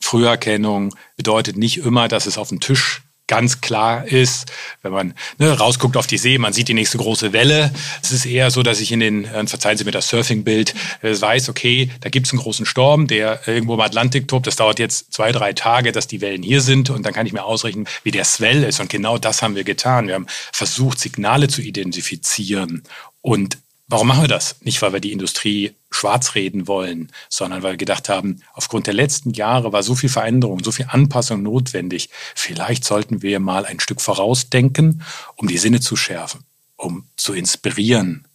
Früherkennung 0.00 0.94
bedeutet 1.16 1.56
nicht 1.56 1.78
immer, 1.78 2.08
dass 2.08 2.26
es 2.26 2.38
auf 2.38 2.50
dem 2.50 2.60
Tisch 2.60 3.02
ganz 3.26 3.60
klar 3.60 4.06
ist, 4.06 4.50
wenn 4.82 4.92
man 4.92 5.14
ne, 5.38 5.56
rausguckt 5.56 5.96
auf 5.96 6.06
die 6.06 6.18
See, 6.18 6.38
man 6.38 6.52
sieht 6.52 6.68
die 6.68 6.74
nächste 6.74 6.98
große 6.98 7.32
Welle. 7.32 7.72
Es 8.02 8.12
ist 8.12 8.26
eher 8.26 8.50
so, 8.50 8.62
dass 8.62 8.80
ich 8.80 8.92
in 8.92 9.00
den, 9.00 9.24
äh, 9.24 9.46
verzeihen 9.46 9.78
Sie 9.78 9.84
mir 9.84 9.90
das 9.90 10.08
Surfing-Bild, 10.08 10.74
äh, 11.02 11.18
weiß, 11.18 11.48
okay, 11.48 11.90
da 12.00 12.08
gibt 12.08 12.26
es 12.26 12.32
einen 12.32 12.42
großen 12.42 12.66
Sturm, 12.66 13.06
der 13.06 13.40
irgendwo 13.46 13.74
im 13.74 13.80
Atlantik 13.80 14.28
tobt. 14.28 14.46
Das 14.46 14.56
dauert 14.56 14.78
jetzt 14.78 15.12
zwei, 15.12 15.32
drei 15.32 15.52
Tage, 15.52 15.92
dass 15.92 16.06
die 16.06 16.20
Wellen 16.20 16.42
hier 16.42 16.60
sind 16.60 16.90
und 16.90 17.04
dann 17.04 17.12
kann 17.12 17.26
ich 17.26 17.32
mir 17.32 17.44
ausrechnen, 17.44 17.86
wie 18.02 18.10
der 18.10 18.24
Swell 18.24 18.64
ist. 18.64 18.80
Und 18.80 18.90
genau 18.90 19.18
das 19.18 19.42
haben 19.42 19.54
wir 19.54 19.64
getan. 19.64 20.08
Wir 20.08 20.14
haben 20.14 20.26
versucht, 20.52 20.98
Signale 20.98 21.48
zu 21.48 21.62
identifizieren 21.62 22.82
und 23.20 23.58
Warum 23.92 24.08
machen 24.08 24.22
wir 24.22 24.28
das? 24.28 24.56
Nicht, 24.62 24.80
weil 24.80 24.94
wir 24.94 25.00
die 25.00 25.12
Industrie 25.12 25.74
schwarz 25.90 26.34
reden 26.34 26.66
wollen, 26.66 27.12
sondern 27.28 27.62
weil 27.62 27.72
wir 27.72 27.76
gedacht 27.76 28.08
haben, 28.08 28.42
aufgrund 28.54 28.86
der 28.86 28.94
letzten 28.94 29.32
Jahre 29.32 29.74
war 29.74 29.82
so 29.82 29.94
viel 29.94 30.08
Veränderung, 30.08 30.64
so 30.64 30.72
viel 30.72 30.86
Anpassung 30.88 31.42
notwendig. 31.42 32.08
Vielleicht 32.34 32.84
sollten 32.84 33.20
wir 33.20 33.38
mal 33.38 33.66
ein 33.66 33.80
Stück 33.80 34.00
vorausdenken, 34.00 35.02
um 35.36 35.46
die 35.46 35.58
Sinne 35.58 35.80
zu 35.80 35.94
schärfen, 35.94 36.42
um 36.76 37.04
zu 37.18 37.34
inspirieren, 37.34 38.26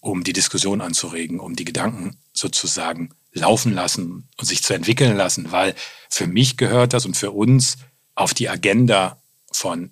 um 0.00 0.24
die 0.24 0.32
Diskussion 0.32 0.80
anzuregen, 0.80 1.38
um 1.38 1.54
die 1.54 1.66
Gedanken 1.66 2.16
sozusagen 2.32 3.10
laufen 3.34 3.74
lassen 3.74 4.26
und 4.38 4.46
sich 4.46 4.62
zu 4.62 4.72
entwickeln 4.72 5.18
lassen, 5.18 5.52
weil 5.52 5.74
für 6.08 6.26
mich 6.26 6.56
gehört 6.56 6.94
das 6.94 7.04
und 7.04 7.14
für 7.14 7.32
uns 7.32 7.76
auf 8.14 8.32
die 8.32 8.48
Agenda 8.48 9.18
von 9.52 9.90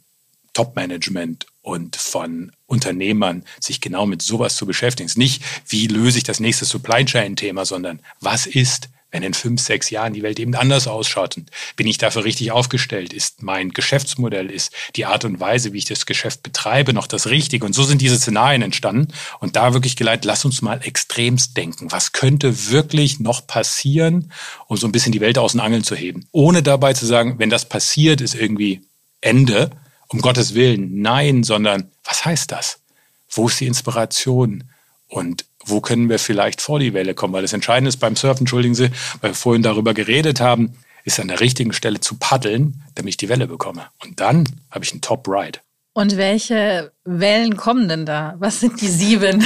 Top-Management 0.54 1.44
und 1.60 1.96
von 1.96 2.52
Unternehmern, 2.72 3.44
sich 3.60 3.82
genau 3.82 4.06
mit 4.06 4.22
sowas 4.22 4.56
zu 4.56 4.64
beschäftigen. 4.64 5.06
Es 5.06 5.12
ist 5.12 5.18
nicht, 5.18 5.42
wie 5.68 5.86
löse 5.86 6.16
ich 6.16 6.24
das 6.24 6.40
nächste 6.40 6.64
Supply 6.64 7.04
Chain-Thema, 7.04 7.66
sondern 7.66 8.00
was 8.20 8.46
ist, 8.46 8.88
wenn 9.10 9.22
in 9.22 9.34
fünf, 9.34 9.60
sechs 9.60 9.90
Jahren 9.90 10.14
die 10.14 10.22
Welt 10.22 10.40
eben 10.40 10.54
anders 10.54 10.88
ausschaut? 10.88 11.36
Und 11.36 11.50
bin 11.76 11.86
ich 11.86 11.98
dafür 11.98 12.24
richtig 12.24 12.50
aufgestellt? 12.50 13.12
Ist 13.12 13.42
mein 13.42 13.70
Geschäftsmodell, 13.70 14.50
ist 14.50 14.72
die 14.96 15.04
Art 15.04 15.26
und 15.26 15.38
Weise, 15.38 15.74
wie 15.74 15.78
ich 15.78 15.84
das 15.84 16.06
Geschäft 16.06 16.42
betreibe, 16.42 16.94
noch 16.94 17.06
das 17.06 17.26
Richtige? 17.26 17.66
Und 17.66 17.74
so 17.74 17.84
sind 17.84 18.00
diese 18.00 18.16
Szenarien 18.16 18.62
entstanden. 18.62 19.12
Und 19.38 19.54
da 19.54 19.74
wirklich 19.74 19.96
geleitet, 19.96 20.24
lass 20.24 20.46
uns 20.46 20.62
mal 20.62 20.80
extremst 20.82 21.54
denken. 21.58 21.92
Was 21.92 22.12
könnte 22.12 22.70
wirklich 22.70 23.20
noch 23.20 23.46
passieren, 23.46 24.32
um 24.66 24.78
so 24.78 24.88
ein 24.88 24.92
bisschen 24.92 25.12
die 25.12 25.20
Welt 25.20 25.36
aus 25.36 25.52
den 25.52 25.60
Angeln 25.60 25.84
zu 25.84 25.94
heben? 25.94 26.26
Ohne 26.32 26.62
dabei 26.62 26.94
zu 26.94 27.04
sagen, 27.04 27.34
wenn 27.38 27.50
das 27.50 27.68
passiert, 27.68 28.22
ist 28.22 28.34
irgendwie 28.34 28.80
Ende. 29.20 29.70
Um 30.12 30.20
Gottes 30.20 30.54
Willen, 30.54 31.00
nein, 31.00 31.42
sondern 31.42 31.90
was 32.04 32.24
heißt 32.24 32.52
das? 32.52 32.80
Wo 33.30 33.48
ist 33.48 33.58
die 33.60 33.66
Inspiration? 33.66 34.64
Und 35.08 35.46
wo 35.64 35.80
können 35.80 36.08
wir 36.08 36.18
vielleicht 36.18 36.60
vor 36.60 36.78
die 36.78 36.92
Welle 36.92 37.14
kommen? 37.14 37.32
Weil 37.32 37.42
das 37.42 37.52
Entscheidende 37.52 37.88
ist 37.88 37.98
beim 37.98 38.16
Surfen, 38.16 38.42
entschuldigen 38.42 38.74
Sie, 38.74 38.90
weil 39.20 39.30
wir 39.30 39.34
vorhin 39.34 39.62
darüber 39.62 39.94
geredet 39.94 40.40
haben, 40.40 40.76
ist 41.04 41.18
an 41.18 41.28
der 41.28 41.40
richtigen 41.40 41.72
Stelle 41.72 42.00
zu 42.00 42.16
paddeln, 42.16 42.82
damit 42.94 43.10
ich 43.10 43.16
die 43.16 43.28
Welle 43.28 43.46
bekomme. 43.46 43.86
Und 44.04 44.20
dann 44.20 44.44
habe 44.70 44.84
ich 44.84 44.92
einen 44.92 45.00
Top-Ride. 45.00 45.60
Und 45.94 46.16
welche 46.16 46.92
Wellen 47.04 47.56
kommen 47.56 47.88
denn 47.88 48.06
da? 48.06 48.36
Was 48.38 48.60
sind 48.60 48.80
die 48.80 48.86
sieben? 48.86 49.44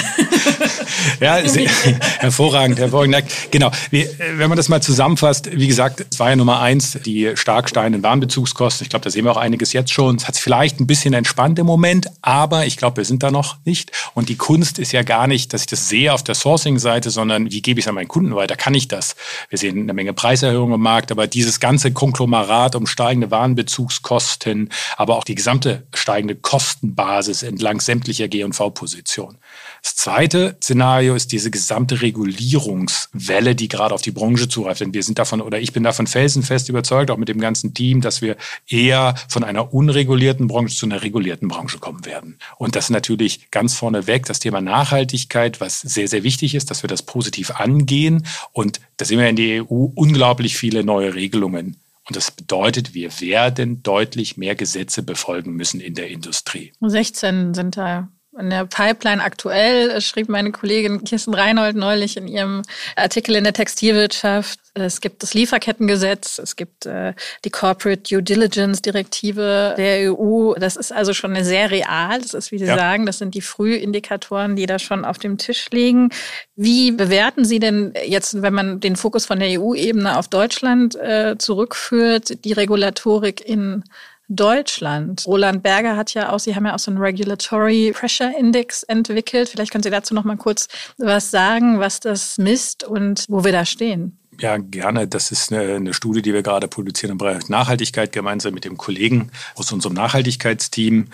ja, 1.20 1.36
hervorragend, 2.18 2.78
hervorragend. 2.78 3.24
Genau. 3.50 3.70
Wenn 3.90 4.48
man 4.50 4.58
das 4.58 4.68
mal 4.68 4.82
zusammenfasst, 4.82 5.50
wie 5.50 5.66
gesagt, 5.66 6.04
es 6.10 6.18
war 6.18 6.28
ja 6.28 6.36
Nummer 6.36 6.60
eins, 6.60 6.98
die 7.06 7.34
stark 7.34 7.70
steigenden 7.70 8.02
Warenbezugskosten. 8.02 8.84
Ich 8.84 8.90
glaube, 8.90 9.04
da 9.04 9.10
sehen 9.10 9.24
wir 9.24 9.32
auch 9.32 9.38
einiges 9.38 9.72
jetzt 9.72 9.90
schon. 9.90 10.16
Es 10.16 10.28
hat 10.28 10.34
sich 10.34 10.44
vielleicht 10.44 10.80
ein 10.80 10.86
bisschen 10.86 11.14
entspannt 11.14 11.58
im 11.58 11.64
Moment, 11.64 12.08
aber 12.20 12.66
ich 12.66 12.76
glaube, 12.76 12.98
wir 12.98 13.04
sind 13.06 13.22
da 13.22 13.30
noch 13.30 13.56
nicht. 13.64 13.90
Und 14.12 14.28
die 14.28 14.36
Kunst 14.36 14.78
ist 14.78 14.92
ja 14.92 15.02
gar 15.02 15.26
nicht, 15.26 15.54
dass 15.54 15.62
ich 15.62 15.66
das 15.68 15.88
sehe 15.88 16.12
auf 16.12 16.22
der 16.22 16.34
Sourcing-Seite, 16.34 17.08
sondern 17.08 17.50
wie 17.50 17.62
gebe 17.62 17.80
ich 17.80 17.86
es 17.86 17.88
an 17.88 17.94
meinen 17.94 18.08
Kunden 18.08 18.36
weiter? 18.36 18.56
Kann 18.56 18.74
ich 18.74 18.86
das? 18.86 19.16
Wir 19.48 19.58
sehen 19.58 19.80
eine 19.80 19.94
Menge 19.94 20.12
Preiserhöhungen 20.12 20.74
im 20.74 20.82
Markt, 20.82 21.10
aber 21.10 21.26
dieses 21.26 21.58
ganze 21.58 21.90
Konglomerat 21.90 22.76
um 22.76 22.86
steigende 22.86 23.30
Warenbezugskosten, 23.30 24.68
aber 24.98 25.16
auch 25.16 25.24
die 25.24 25.34
gesamte 25.34 25.86
steigende 25.94 26.34
Kostenbasis 26.34 27.45
entlang 27.46 27.80
sämtlicher 27.80 28.28
G&V-Positionen. 28.28 29.38
Das 29.82 29.96
zweite 29.96 30.56
Szenario 30.62 31.14
ist 31.14 31.32
diese 31.32 31.50
gesamte 31.50 32.02
Regulierungswelle, 32.02 33.54
die 33.54 33.68
gerade 33.68 33.94
auf 33.94 34.02
die 34.02 34.10
Branche 34.10 34.48
zugreift. 34.48 34.80
Denn 34.80 34.92
wir 34.92 35.02
sind 35.02 35.18
davon, 35.18 35.40
oder 35.40 35.60
ich 35.60 35.72
bin 35.72 35.82
davon 35.82 36.06
felsenfest 36.06 36.68
überzeugt, 36.68 37.10
auch 37.10 37.16
mit 37.16 37.28
dem 37.28 37.40
ganzen 37.40 37.72
Team, 37.72 38.00
dass 38.00 38.20
wir 38.20 38.36
eher 38.68 39.14
von 39.28 39.44
einer 39.44 39.72
unregulierten 39.72 40.48
Branche 40.48 40.76
zu 40.76 40.86
einer 40.86 41.02
regulierten 41.02 41.48
Branche 41.48 41.78
kommen 41.78 42.04
werden. 42.04 42.38
Und 42.56 42.76
das 42.76 42.90
natürlich 42.90 43.50
ganz 43.50 43.74
vorneweg 43.74 44.26
das 44.26 44.40
Thema 44.40 44.60
Nachhaltigkeit, 44.60 45.60
was 45.60 45.80
sehr, 45.80 46.08
sehr 46.08 46.22
wichtig 46.22 46.54
ist, 46.54 46.70
dass 46.70 46.82
wir 46.82 46.88
das 46.88 47.02
positiv 47.02 47.52
angehen. 47.52 48.26
Und 48.52 48.80
da 48.96 49.04
sehen 49.04 49.18
wir 49.18 49.28
in 49.28 49.36
der 49.36 49.70
EU 49.70 49.88
unglaublich 49.94 50.56
viele 50.56 50.84
neue 50.84 51.14
Regelungen 51.14 51.76
und 52.08 52.16
das 52.16 52.30
bedeutet, 52.30 52.94
wir 52.94 53.20
werden 53.20 53.82
deutlich 53.82 54.36
mehr 54.36 54.54
Gesetze 54.54 55.02
befolgen 55.02 55.52
müssen 55.52 55.80
in 55.80 55.94
der 55.94 56.08
Industrie. 56.08 56.72
16 56.80 57.54
sind 57.54 57.76
da 57.76 58.08
in 58.38 58.50
der 58.50 58.66
Pipeline 58.66 59.22
aktuell, 59.22 60.00
schrieb 60.00 60.28
meine 60.28 60.52
Kollegin 60.52 61.04
Kirsten 61.04 61.34
Reinhold 61.34 61.76
neulich 61.76 62.16
in 62.16 62.28
ihrem 62.28 62.62
Artikel 62.94 63.34
in 63.34 63.44
der 63.44 63.52
Textilwirtschaft. 63.52 64.58
Es 64.74 65.00
gibt 65.00 65.22
das 65.22 65.32
Lieferkettengesetz, 65.32 66.38
es 66.38 66.54
gibt 66.54 66.84
äh, 66.84 67.14
die 67.44 67.50
Corporate 67.50 68.02
Due 68.02 68.22
Diligence 68.22 68.82
Direktive 68.82 69.74
der 69.78 70.12
EU. 70.12 70.54
Das 70.54 70.76
ist 70.76 70.92
also 70.92 71.14
schon 71.14 71.42
sehr 71.44 71.70
real. 71.70 72.20
Das 72.20 72.34
ist, 72.34 72.52
wie 72.52 72.58
Sie 72.58 72.66
ja. 72.66 72.76
sagen, 72.76 73.06
das 73.06 73.18
sind 73.18 73.34
die 73.34 73.40
Frühindikatoren, 73.40 74.54
die 74.54 74.66
da 74.66 74.78
schon 74.78 75.04
auf 75.04 75.18
dem 75.18 75.38
Tisch 75.38 75.70
liegen. 75.70 76.10
Wie 76.56 76.92
bewerten 76.92 77.44
Sie 77.44 77.58
denn 77.58 77.94
jetzt, 78.04 78.42
wenn 78.42 78.52
man 78.52 78.80
den 78.80 78.96
Fokus 78.96 79.24
von 79.24 79.40
der 79.40 79.60
EU-Ebene 79.60 80.18
auf 80.18 80.28
Deutschland 80.28 80.94
äh, 80.96 81.36
zurückführt, 81.38 82.44
die 82.44 82.52
Regulatorik 82.52 83.40
in 83.40 83.82
Deutschland. 84.28 85.24
Roland 85.26 85.62
Berger 85.62 85.96
hat 85.96 86.14
ja 86.14 86.32
auch, 86.32 86.38
Sie 86.38 86.54
haben 86.54 86.66
ja 86.66 86.74
auch 86.74 86.78
so 86.78 86.90
einen 86.90 87.00
Regulatory 87.00 87.92
Pressure 87.94 88.32
Index 88.36 88.82
entwickelt. 88.82 89.48
Vielleicht 89.48 89.72
können 89.72 89.84
Sie 89.84 89.90
dazu 89.90 90.14
noch 90.14 90.24
mal 90.24 90.36
kurz 90.36 90.68
was 90.98 91.30
sagen, 91.30 91.78
was 91.78 92.00
das 92.00 92.38
misst 92.38 92.84
und 92.84 93.24
wo 93.28 93.44
wir 93.44 93.52
da 93.52 93.64
stehen. 93.64 94.18
Ja, 94.40 94.58
gerne. 94.58 95.08
Das 95.08 95.30
ist 95.30 95.52
eine, 95.52 95.76
eine, 95.76 95.94
Studie, 95.94 96.20
die 96.20 96.34
wir 96.34 96.42
gerade 96.42 96.68
produzieren 96.68 97.12
im 97.12 97.18
Bereich 97.18 97.48
Nachhaltigkeit 97.48 98.12
gemeinsam 98.12 98.52
mit 98.52 98.64
dem 98.64 98.76
Kollegen 98.76 99.30
aus 99.54 99.72
unserem 99.72 99.94
Nachhaltigkeitsteam. 99.94 101.06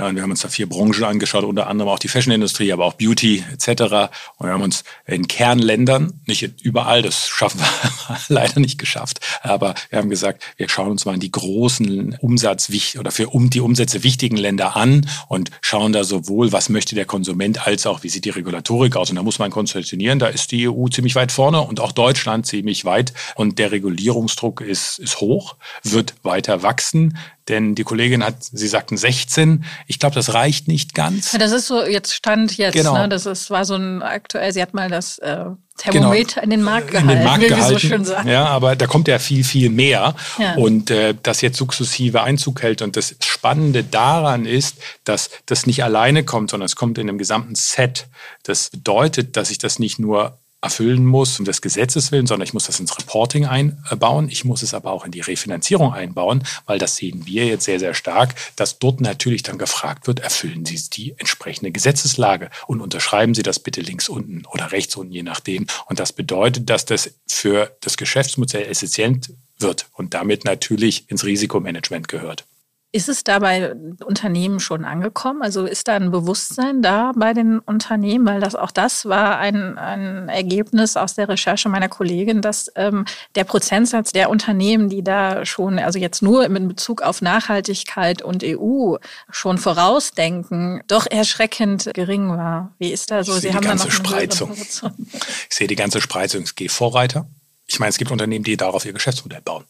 Ja, 0.00 0.14
wir 0.14 0.22
haben 0.22 0.30
uns 0.30 0.40
da 0.40 0.48
vier 0.48 0.66
Branchen 0.66 1.04
angeschaut, 1.04 1.44
unter 1.44 1.66
anderem 1.66 1.90
auch 1.90 1.98
die 1.98 2.08
Fashionindustrie, 2.08 2.72
aber 2.72 2.86
auch 2.86 2.94
Beauty 2.94 3.44
etc. 3.52 4.08
Und 4.38 4.46
wir 4.46 4.54
haben 4.54 4.62
uns 4.62 4.82
in 5.06 5.28
Kernländern, 5.28 6.22
nicht 6.24 6.40
überall, 6.62 7.02
das 7.02 7.28
schaffen 7.28 7.60
wir 7.60 8.16
leider 8.28 8.60
nicht 8.60 8.78
geschafft, 8.78 9.20
aber 9.42 9.74
wir 9.90 9.98
haben 9.98 10.08
gesagt, 10.08 10.42
wir 10.56 10.70
schauen 10.70 10.92
uns 10.92 11.04
mal 11.04 11.18
die 11.18 11.30
großen 11.30 12.16
Umsatz 12.18 12.70
oder 12.98 13.10
für 13.10 13.28
um 13.28 13.50
die 13.50 13.60
Umsätze 13.60 14.02
wichtigen 14.02 14.38
Länder 14.38 14.74
an 14.74 15.06
und 15.28 15.50
schauen 15.60 15.92
da 15.92 16.02
sowohl, 16.02 16.50
was 16.50 16.70
möchte 16.70 16.94
der 16.94 17.04
Konsument, 17.04 17.66
als 17.66 17.86
auch, 17.86 18.02
wie 18.02 18.08
sieht 18.08 18.24
die 18.24 18.30
Regulatorik 18.30 18.96
aus. 18.96 19.10
Und 19.10 19.16
da 19.16 19.22
muss 19.22 19.38
man 19.38 19.50
konzessionieren, 19.50 20.18
da 20.18 20.28
ist 20.28 20.50
die 20.50 20.66
EU 20.66 20.88
ziemlich 20.88 21.14
weit 21.14 21.30
vorne 21.30 21.60
und 21.60 21.78
auch 21.78 21.92
Deutschland 21.92 22.46
ziemlich 22.46 22.86
weit. 22.86 23.12
Und 23.34 23.58
der 23.58 23.70
Regulierungsdruck 23.70 24.62
ist, 24.62 24.98
ist 24.98 25.20
hoch, 25.20 25.56
wird 25.82 26.14
weiter 26.22 26.62
wachsen. 26.62 27.18
Denn 27.48 27.74
die 27.74 27.84
Kollegin 27.84 28.22
hat, 28.22 28.36
Sie 28.42 28.68
sagten 28.68 28.96
16. 28.96 29.64
Ich 29.86 29.98
glaube, 29.98 30.14
das 30.14 30.34
reicht 30.34 30.68
nicht 30.68 30.94
ganz. 30.94 31.32
Ja, 31.32 31.38
das 31.38 31.52
ist 31.52 31.66
so 31.66 31.84
jetzt 31.84 32.14
Stand 32.14 32.56
jetzt. 32.56 32.74
Genau. 32.74 32.94
Ne? 32.94 33.08
Das 33.08 33.26
ist, 33.26 33.50
war 33.50 33.64
so 33.64 33.74
ein 33.74 34.02
aktuell, 34.02 34.52
sie 34.52 34.62
hat 34.62 34.74
mal 34.74 34.88
das 34.88 35.18
äh, 35.18 35.46
Thermometer 35.78 36.42
genau. 36.42 36.44
in 36.44 36.50
den 36.50 36.62
Markt 36.62 36.90
gehalten, 36.90 37.10
in 37.10 37.16
den 37.16 37.24
Markt 37.24 37.48
gehalten. 37.48 37.72
So 37.72 37.78
schön 37.78 38.04
sagen. 38.04 38.28
Ja, 38.28 38.44
aber 38.46 38.76
da 38.76 38.86
kommt 38.86 39.08
ja 39.08 39.18
viel, 39.18 39.44
viel 39.44 39.70
mehr. 39.70 40.14
Ja. 40.38 40.54
Und 40.54 40.90
äh, 40.90 41.14
das 41.22 41.40
jetzt 41.40 41.56
sukzessive 41.56 42.22
Einzug 42.22 42.62
hält. 42.62 42.82
Und 42.82 42.96
das 42.96 43.16
Spannende 43.22 43.82
daran 43.82 44.44
ist, 44.44 44.76
dass 45.04 45.30
das 45.46 45.66
nicht 45.66 45.82
alleine 45.82 46.24
kommt, 46.24 46.50
sondern 46.50 46.66
es 46.66 46.76
kommt 46.76 46.98
in 46.98 47.08
einem 47.08 47.18
gesamten 47.18 47.54
Set. 47.54 48.06
Das 48.42 48.70
bedeutet, 48.70 49.36
dass 49.36 49.50
ich 49.50 49.58
das 49.58 49.78
nicht 49.78 49.98
nur 49.98 50.38
erfüllen 50.62 51.06
muss 51.06 51.38
um 51.38 51.44
des 51.44 51.62
Gesetzes 51.62 52.12
willen, 52.12 52.26
sondern 52.26 52.46
ich 52.46 52.52
muss 52.52 52.66
das 52.66 52.80
ins 52.80 52.96
Reporting 52.98 53.46
einbauen. 53.46 54.28
Ich 54.28 54.44
muss 54.44 54.62
es 54.62 54.74
aber 54.74 54.92
auch 54.92 55.04
in 55.04 55.10
die 55.10 55.20
Refinanzierung 55.20 55.92
einbauen, 55.92 56.44
weil 56.66 56.78
das 56.78 56.96
sehen 56.96 57.26
wir 57.26 57.46
jetzt 57.46 57.64
sehr, 57.64 57.78
sehr 57.78 57.94
stark, 57.94 58.34
dass 58.56 58.78
dort 58.78 59.00
natürlich 59.00 59.42
dann 59.42 59.58
gefragt 59.58 60.06
wird, 60.06 60.20
erfüllen 60.20 60.66
Sie 60.66 60.80
die 60.90 61.14
entsprechende 61.18 61.72
Gesetzeslage 61.72 62.50
und 62.66 62.80
unterschreiben 62.80 63.34
Sie 63.34 63.42
das 63.42 63.58
bitte 63.58 63.80
links 63.80 64.08
unten 64.08 64.44
oder 64.46 64.72
rechts 64.72 64.96
unten, 64.96 65.12
je 65.12 65.22
nachdem. 65.22 65.66
Und 65.86 65.98
das 65.98 66.12
bedeutet, 66.12 66.68
dass 66.68 66.84
das 66.84 67.10
für 67.26 67.74
das 67.80 67.96
Geschäftsmodell 67.96 68.66
effizient 68.66 69.32
wird 69.58 69.86
und 69.94 70.14
damit 70.14 70.44
natürlich 70.44 71.10
ins 71.10 71.24
Risikomanagement 71.24 72.08
gehört. 72.08 72.44
Ist 72.92 73.08
es 73.08 73.22
da 73.22 73.38
bei 73.38 73.72
Unternehmen 74.04 74.58
schon 74.58 74.84
angekommen? 74.84 75.42
Also 75.42 75.64
ist 75.64 75.86
da 75.86 75.94
ein 75.94 76.10
Bewusstsein 76.10 76.82
da 76.82 77.12
bei 77.14 77.34
den 77.34 77.60
Unternehmen? 77.60 78.26
Weil 78.26 78.40
das 78.40 78.56
auch 78.56 78.72
das 78.72 79.04
war 79.06 79.38
ein, 79.38 79.78
ein 79.78 80.28
Ergebnis 80.28 80.96
aus 80.96 81.14
der 81.14 81.28
Recherche 81.28 81.68
meiner 81.68 81.88
Kollegin, 81.88 82.42
dass 82.42 82.68
ähm, 82.74 83.04
der 83.36 83.44
Prozentsatz 83.44 84.10
der 84.10 84.28
Unternehmen, 84.28 84.88
die 84.88 85.04
da 85.04 85.46
schon, 85.46 85.78
also 85.78 86.00
jetzt 86.00 86.20
nur 86.20 86.44
in 86.44 86.66
Bezug 86.66 87.02
auf 87.02 87.22
Nachhaltigkeit 87.22 88.22
und 88.22 88.42
EU 88.44 88.96
schon 89.30 89.58
vorausdenken, 89.58 90.82
doch 90.88 91.06
erschreckend 91.08 91.90
gering 91.94 92.28
war. 92.30 92.74
Wie 92.78 92.90
ist 92.90 93.12
da 93.12 93.22
so? 93.22 93.36
Ich 93.36 93.42
Sie 93.42 93.54
haben 93.54 93.62
die 93.62 93.68
ganze 93.68 93.92
Spreizung. 93.92 94.52
Ich 94.52 95.56
sehe 95.56 95.68
die 95.68 95.76
ganze 95.76 96.00
Spreizung. 96.00 96.42
Es 96.42 96.56
geht 96.56 96.72
Vorreiter. 96.72 97.28
Ich 97.68 97.78
meine, 97.78 97.90
es 97.90 97.98
gibt 97.98 98.10
Unternehmen, 98.10 98.42
die 98.42 98.56
darauf 98.56 98.84
ihr 98.84 98.92
Geschäftsmodell 98.92 99.42
bauen 99.42 99.64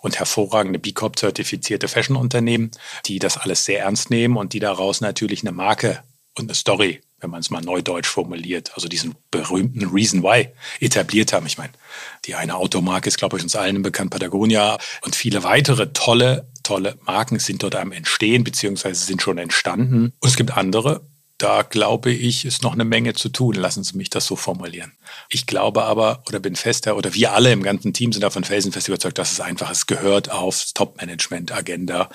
und 0.00 0.18
hervorragende 0.18 0.78
B 0.78 0.92
Corp-zertifizierte 0.92 1.88
Fashion-Unternehmen, 1.88 2.70
die 3.06 3.18
das 3.18 3.36
alles 3.38 3.64
sehr 3.64 3.80
ernst 3.80 4.10
nehmen 4.10 4.36
und 4.36 4.52
die 4.52 4.60
daraus 4.60 5.00
natürlich 5.00 5.42
eine 5.42 5.52
Marke 5.52 6.02
und 6.38 6.44
eine 6.44 6.54
Story, 6.54 7.00
wenn 7.20 7.30
man 7.30 7.40
es 7.40 7.50
mal 7.50 7.62
neudeutsch 7.62 8.08
formuliert, 8.08 8.72
also 8.74 8.88
diesen 8.88 9.14
berühmten 9.30 9.86
Reason 9.86 10.22
Why 10.22 10.48
etabliert 10.80 11.32
haben. 11.32 11.46
Ich 11.46 11.58
meine, 11.58 11.72
die 12.26 12.34
eine 12.34 12.56
Automarke 12.56 13.08
ist, 13.08 13.18
glaube 13.18 13.38
ich, 13.38 13.42
uns 13.42 13.56
allen 13.56 13.82
bekannt, 13.82 14.10
Patagonia 14.10 14.78
und 15.02 15.16
viele 15.16 15.42
weitere 15.44 15.92
tolle, 15.92 16.48
tolle 16.62 16.98
Marken 17.06 17.38
sind 17.38 17.62
dort 17.62 17.74
am 17.74 17.92
Entstehen, 17.92 18.44
beziehungsweise 18.44 19.04
sind 19.04 19.22
schon 19.22 19.38
entstanden. 19.38 20.12
Und 20.20 20.28
es 20.28 20.36
gibt 20.36 20.56
andere, 20.56 21.06
da 21.38 21.62
glaube 21.62 22.10
ich, 22.10 22.44
ist 22.44 22.62
noch 22.62 22.72
eine 22.72 22.84
Menge 22.84 23.14
zu 23.14 23.28
tun. 23.28 23.54
Lassen 23.54 23.84
Sie 23.84 23.96
mich 23.96 24.10
das 24.10 24.26
so 24.26 24.36
formulieren. 24.36 24.92
Ich 25.28 25.46
glaube 25.46 25.84
aber 25.84 26.22
oder 26.28 26.40
bin 26.40 26.56
fester 26.56 26.96
oder 26.96 27.14
wir 27.14 27.32
alle 27.32 27.52
im 27.52 27.62
ganzen 27.62 27.92
Team 27.92 28.12
sind 28.12 28.22
davon 28.22 28.44
felsenfest 28.44 28.88
überzeugt, 28.88 29.18
dass 29.18 29.32
es 29.32 29.40
einfach, 29.40 29.70
es 29.70 29.86
gehört 29.86 30.30
aufs 30.30 30.72
Top-Management-Agenda. 30.72 32.08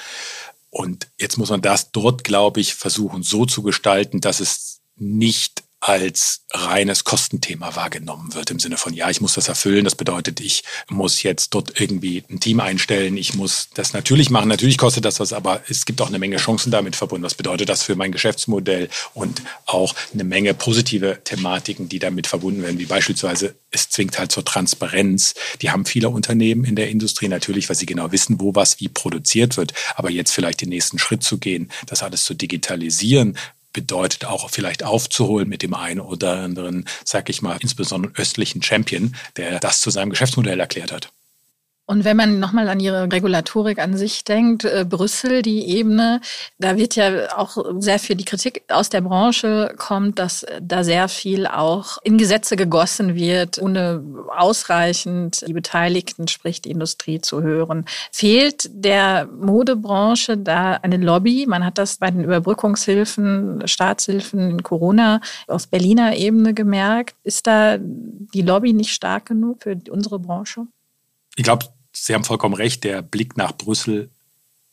Und 0.69 1.07
jetzt 1.19 1.37
muss 1.37 1.49
man 1.49 1.61
das 1.61 1.91
dort, 1.91 2.23
glaube 2.23 2.61
ich, 2.61 2.75
versuchen 2.75 3.23
so 3.23 3.45
zu 3.45 3.61
gestalten, 3.61 4.21
dass 4.21 4.39
es 4.39 4.81
nicht 4.95 5.63
als 5.81 6.43
reines 6.51 7.03
Kostenthema 7.03 7.75
wahrgenommen 7.75 8.35
wird. 8.35 8.51
Im 8.51 8.59
Sinne 8.59 8.77
von, 8.77 8.93
ja, 8.93 9.09
ich 9.09 9.19
muss 9.19 9.33
das 9.33 9.47
erfüllen. 9.47 9.83
Das 9.83 9.95
bedeutet, 9.95 10.39
ich 10.39 10.63
muss 10.89 11.23
jetzt 11.23 11.55
dort 11.55 11.81
irgendwie 11.81 12.23
ein 12.29 12.39
Team 12.39 12.59
einstellen. 12.59 13.17
Ich 13.17 13.33
muss 13.33 13.69
das 13.73 13.91
natürlich 13.93 14.29
machen. 14.29 14.47
Natürlich 14.47 14.77
kostet 14.77 15.05
das 15.05 15.19
was, 15.19 15.33
aber 15.33 15.61
es 15.67 15.85
gibt 15.85 15.99
auch 15.99 16.07
eine 16.07 16.19
Menge 16.19 16.37
Chancen 16.37 16.71
damit 16.71 16.95
verbunden. 16.95 17.25
Was 17.25 17.33
bedeutet 17.33 17.67
das 17.67 17.81
für 17.81 17.95
mein 17.95 18.11
Geschäftsmodell 18.11 18.89
und 19.15 19.41
auch 19.65 19.95
eine 20.13 20.23
Menge 20.23 20.53
positive 20.53 21.19
Thematiken, 21.23 21.89
die 21.89 21.97
damit 21.97 22.27
verbunden 22.27 22.61
werden, 22.61 22.77
wie 22.77 22.85
beispielsweise 22.85 23.55
es 23.71 23.89
zwingt 23.89 24.19
halt 24.19 24.31
zur 24.31 24.45
Transparenz. 24.45 25.33
Die 25.63 25.71
haben 25.71 25.85
viele 25.85 26.09
Unternehmen 26.09 26.63
in 26.63 26.75
der 26.75 26.89
Industrie 26.89 27.27
natürlich, 27.27 27.69
weil 27.69 27.75
sie 27.75 27.87
genau 27.87 28.11
wissen, 28.11 28.39
wo 28.39 28.53
was 28.53 28.79
wie 28.79 28.87
produziert 28.87 29.57
wird. 29.57 29.73
Aber 29.95 30.11
jetzt 30.11 30.31
vielleicht 30.31 30.61
den 30.61 30.69
nächsten 30.69 30.99
Schritt 30.99 31.23
zu 31.23 31.39
gehen, 31.39 31.71
das 31.87 32.03
alles 32.03 32.23
zu 32.23 32.35
digitalisieren, 32.35 33.35
bedeutet 33.73 34.25
auch 34.25 34.49
vielleicht 34.49 34.83
aufzuholen 34.83 35.49
mit 35.49 35.63
dem 35.63 35.73
einen 35.73 35.99
oder 35.99 36.37
anderen, 36.37 36.85
sag 37.05 37.29
ich 37.29 37.41
mal, 37.41 37.57
insbesondere 37.61 38.13
östlichen 38.15 38.61
Champion, 38.61 39.15
der 39.37 39.59
das 39.59 39.81
zu 39.81 39.89
seinem 39.89 40.09
Geschäftsmodell 40.09 40.59
erklärt 40.59 40.91
hat. 40.91 41.11
Und 41.91 42.05
wenn 42.05 42.15
man 42.15 42.39
nochmal 42.39 42.69
an 42.69 42.79
Ihre 42.79 43.11
Regulatorik 43.11 43.77
an 43.77 43.97
sich 43.97 44.23
denkt, 44.23 44.63
äh, 44.63 44.85
Brüssel, 44.87 45.41
die 45.41 45.67
Ebene, 45.75 46.21
da 46.57 46.77
wird 46.77 46.95
ja 46.95 47.37
auch 47.37 47.57
sehr 47.79 47.99
viel 47.99 48.15
die 48.15 48.23
Kritik 48.23 48.63
aus 48.69 48.87
der 48.87 49.01
Branche 49.01 49.73
kommt, 49.75 50.17
dass 50.17 50.45
da 50.61 50.85
sehr 50.85 51.09
viel 51.09 51.45
auch 51.45 51.97
in 52.05 52.17
Gesetze 52.17 52.55
gegossen 52.55 53.15
wird, 53.15 53.61
ohne 53.61 54.01
ausreichend 54.37 55.45
die 55.45 55.51
Beteiligten, 55.51 56.29
sprich 56.29 56.61
die 56.61 56.71
Industrie 56.71 57.19
zu 57.19 57.41
hören. 57.41 57.83
Fehlt 58.13 58.69
der 58.71 59.25
Modebranche 59.25 60.37
da 60.37 60.75
eine 60.75 60.95
Lobby? 60.95 61.45
Man 61.45 61.65
hat 61.65 61.77
das 61.77 61.97
bei 61.97 62.09
den 62.09 62.23
Überbrückungshilfen, 62.23 63.67
Staatshilfen 63.67 64.51
in 64.51 64.63
Corona 64.63 65.19
aus 65.45 65.67
Berliner 65.67 66.15
Ebene 66.15 66.53
gemerkt. 66.53 67.15
Ist 67.23 67.47
da 67.47 67.75
die 67.79 68.43
Lobby 68.43 68.71
nicht 68.71 68.93
stark 68.93 69.25
genug 69.25 69.63
für 69.63 69.77
unsere 69.89 70.19
Branche? 70.19 70.67
Ich 71.35 71.43
glaube, 71.43 71.65
Sie 71.91 72.13
haben 72.13 72.23
vollkommen 72.23 72.55
recht, 72.55 72.83
der 72.83 73.01
Blick 73.01 73.37
nach 73.37 73.51
Brüssel 73.51 74.09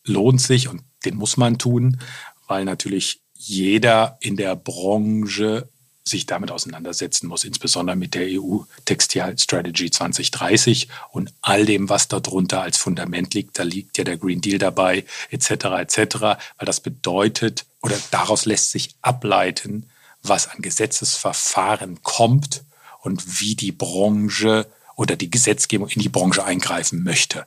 lohnt 0.04 0.40
sich 0.40 0.68
und 0.68 0.82
den 1.04 1.16
muss 1.16 1.36
man 1.36 1.58
tun, 1.58 2.00
weil 2.46 2.64
natürlich 2.64 3.20
jeder 3.34 4.16
in 4.20 4.36
der 4.36 4.56
Branche 4.56 5.68
sich 6.08 6.26
damit 6.26 6.50
auseinandersetzen 6.50 7.26
muss, 7.26 7.44
insbesondere 7.44 7.96
mit 7.96 8.14
der 8.14 8.26
EU 8.40 8.60
Textile 8.84 9.36
Strategy 9.38 9.90
2030 9.90 10.88
und 11.12 11.32
all 11.42 11.66
dem, 11.66 11.88
was 11.88 12.08
darunter 12.08 12.62
als 12.62 12.78
Fundament 12.78 13.34
liegt. 13.34 13.58
Da 13.58 13.62
liegt 13.62 13.98
ja 13.98 14.04
der 14.04 14.16
Green 14.16 14.40
Deal 14.40 14.58
dabei, 14.58 15.04
etc., 15.30 15.50
etc., 15.50 16.16
weil 16.20 16.66
das 16.66 16.80
bedeutet 16.80 17.66
oder 17.82 17.96
daraus 18.10 18.46
lässt 18.46 18.72
sich 18.72 18.96
ableiten, 19.02 19.88
was 20.22 20.48
an 20.48 20.62
Gesetzesverfahren 20.62 22.02
kommt 22.02 22.64
und 23.02 23.40
wie 23.40 23.54
die 23.54 23.72
Branche 23.72 24.66
oder 24.98 25.16
die 25.16 25.30
Gesetzgebung 25.30 25.88
in 25.88 26.02
die 26.02 26.08
Branche 26.08 26.44
eingreifen 26.44 27.04
möchte. 27.04 27.46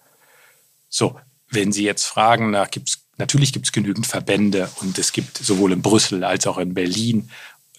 So, 0.89 1.19
wenn 1.49 1.73
Sie 1.73 1.83
jetzt 1.83 2.05
fragen, 2.05 2.51
na, 2.51 2.65
gibt's, 2.65 2.99
natürlich 3.17 3.51
gibt 3.51 3.67
es 3.67 3.73
genügend 3.73 4.07
Verbände 4.07 4.69
und 4.79 4.97
es 4.97 5.11
gibt 5.11 5.37
sowohl 5.37 5.73
in 5.73 5.81
Brüssel 5.81 6.23
als 6.23 6.47
auch 6.47 6.57
in 6.57 6.73
Berlin, 6.73 7.29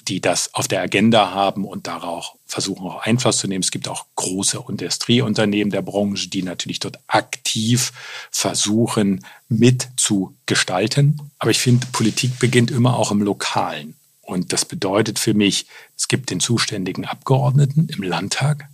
die 0.08 0.20
das 0.20 0.52
auf 0.52 0.68
der 0.68 0.82
Agenda 0.82 1.30
haben 1.30 1.64
und 1.64 1.86
darauf 1.86 2.36
versuchen 2.44 2.86
auch 2.86 3.02
Einfluss 3.02 3.38
zu 3.38 3.48
nehmen. 3.48 3.62
Es 3.62 3.70
gibt 3.70 3.88
auch 3.88 4.04
große 4.16 4.62
Industrieunternehmen 4.68 5.70
der 5.70 5.80
Branche, 5.80 6.28
die 6.28 6.42
natürlich 6.42 6.80
dort 6.80 6.98
aktiv 7.06 7.92
versuchen 8.30 9.24
mitzugestalten. 9.48 11.18
Aber 11.38 11.50
ich 11.50 11.60
finde, 11.60 11.86
Politik 11.92 12.38
beginnt 12.38 12.70
immer 12.70 12.98
auch 12.98 13.10
im 13.10 13.22
Lokalen. 13.22 13.94
Und 14.20 14.52
das 14.52 14.66
bedeutet 14.66 15.18
für 15.18 15.34
mich, 15.34 15.66
es 15.96 16.08
gibt 16.08 16.30
den 16.30 16.40
zuständigen 16.40 17.06
Abgeordneten 17.06 17.88
im 17.88 18.02
Landtag, 18.02 18.68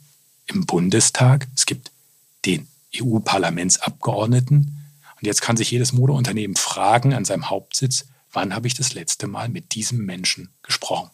im 0.48 0.66
Bundestag, 0.66 1.46
es 1.54 1.66
gibt 1.66 1.92
den 2.44 2.68
EU-Parlamentsabgeordneten. 3.00 4.74
Und 5.16 5.26
jetzt 5.26 5.42
kann 5.42 5.56
sich 5.56 5.70
jedes 5.70 5.92
Modeunternehmen 5.92 6.56
fragen 6.56 7.14
an 7.14 7.24
seinem 7.24 7.50
Hauptsitz, 7.50 8.06
wann 8.32 8.54
habe 8.54 8.66
ich 8.66 8.74
das 8.74 8.94
letzte 8.94 9.26
Mal 9.26 9.48
mit 9.48 9.74
diesem 9.74 10.04
Menschen 10.04 10.50
gesprochen? 10.62 11.10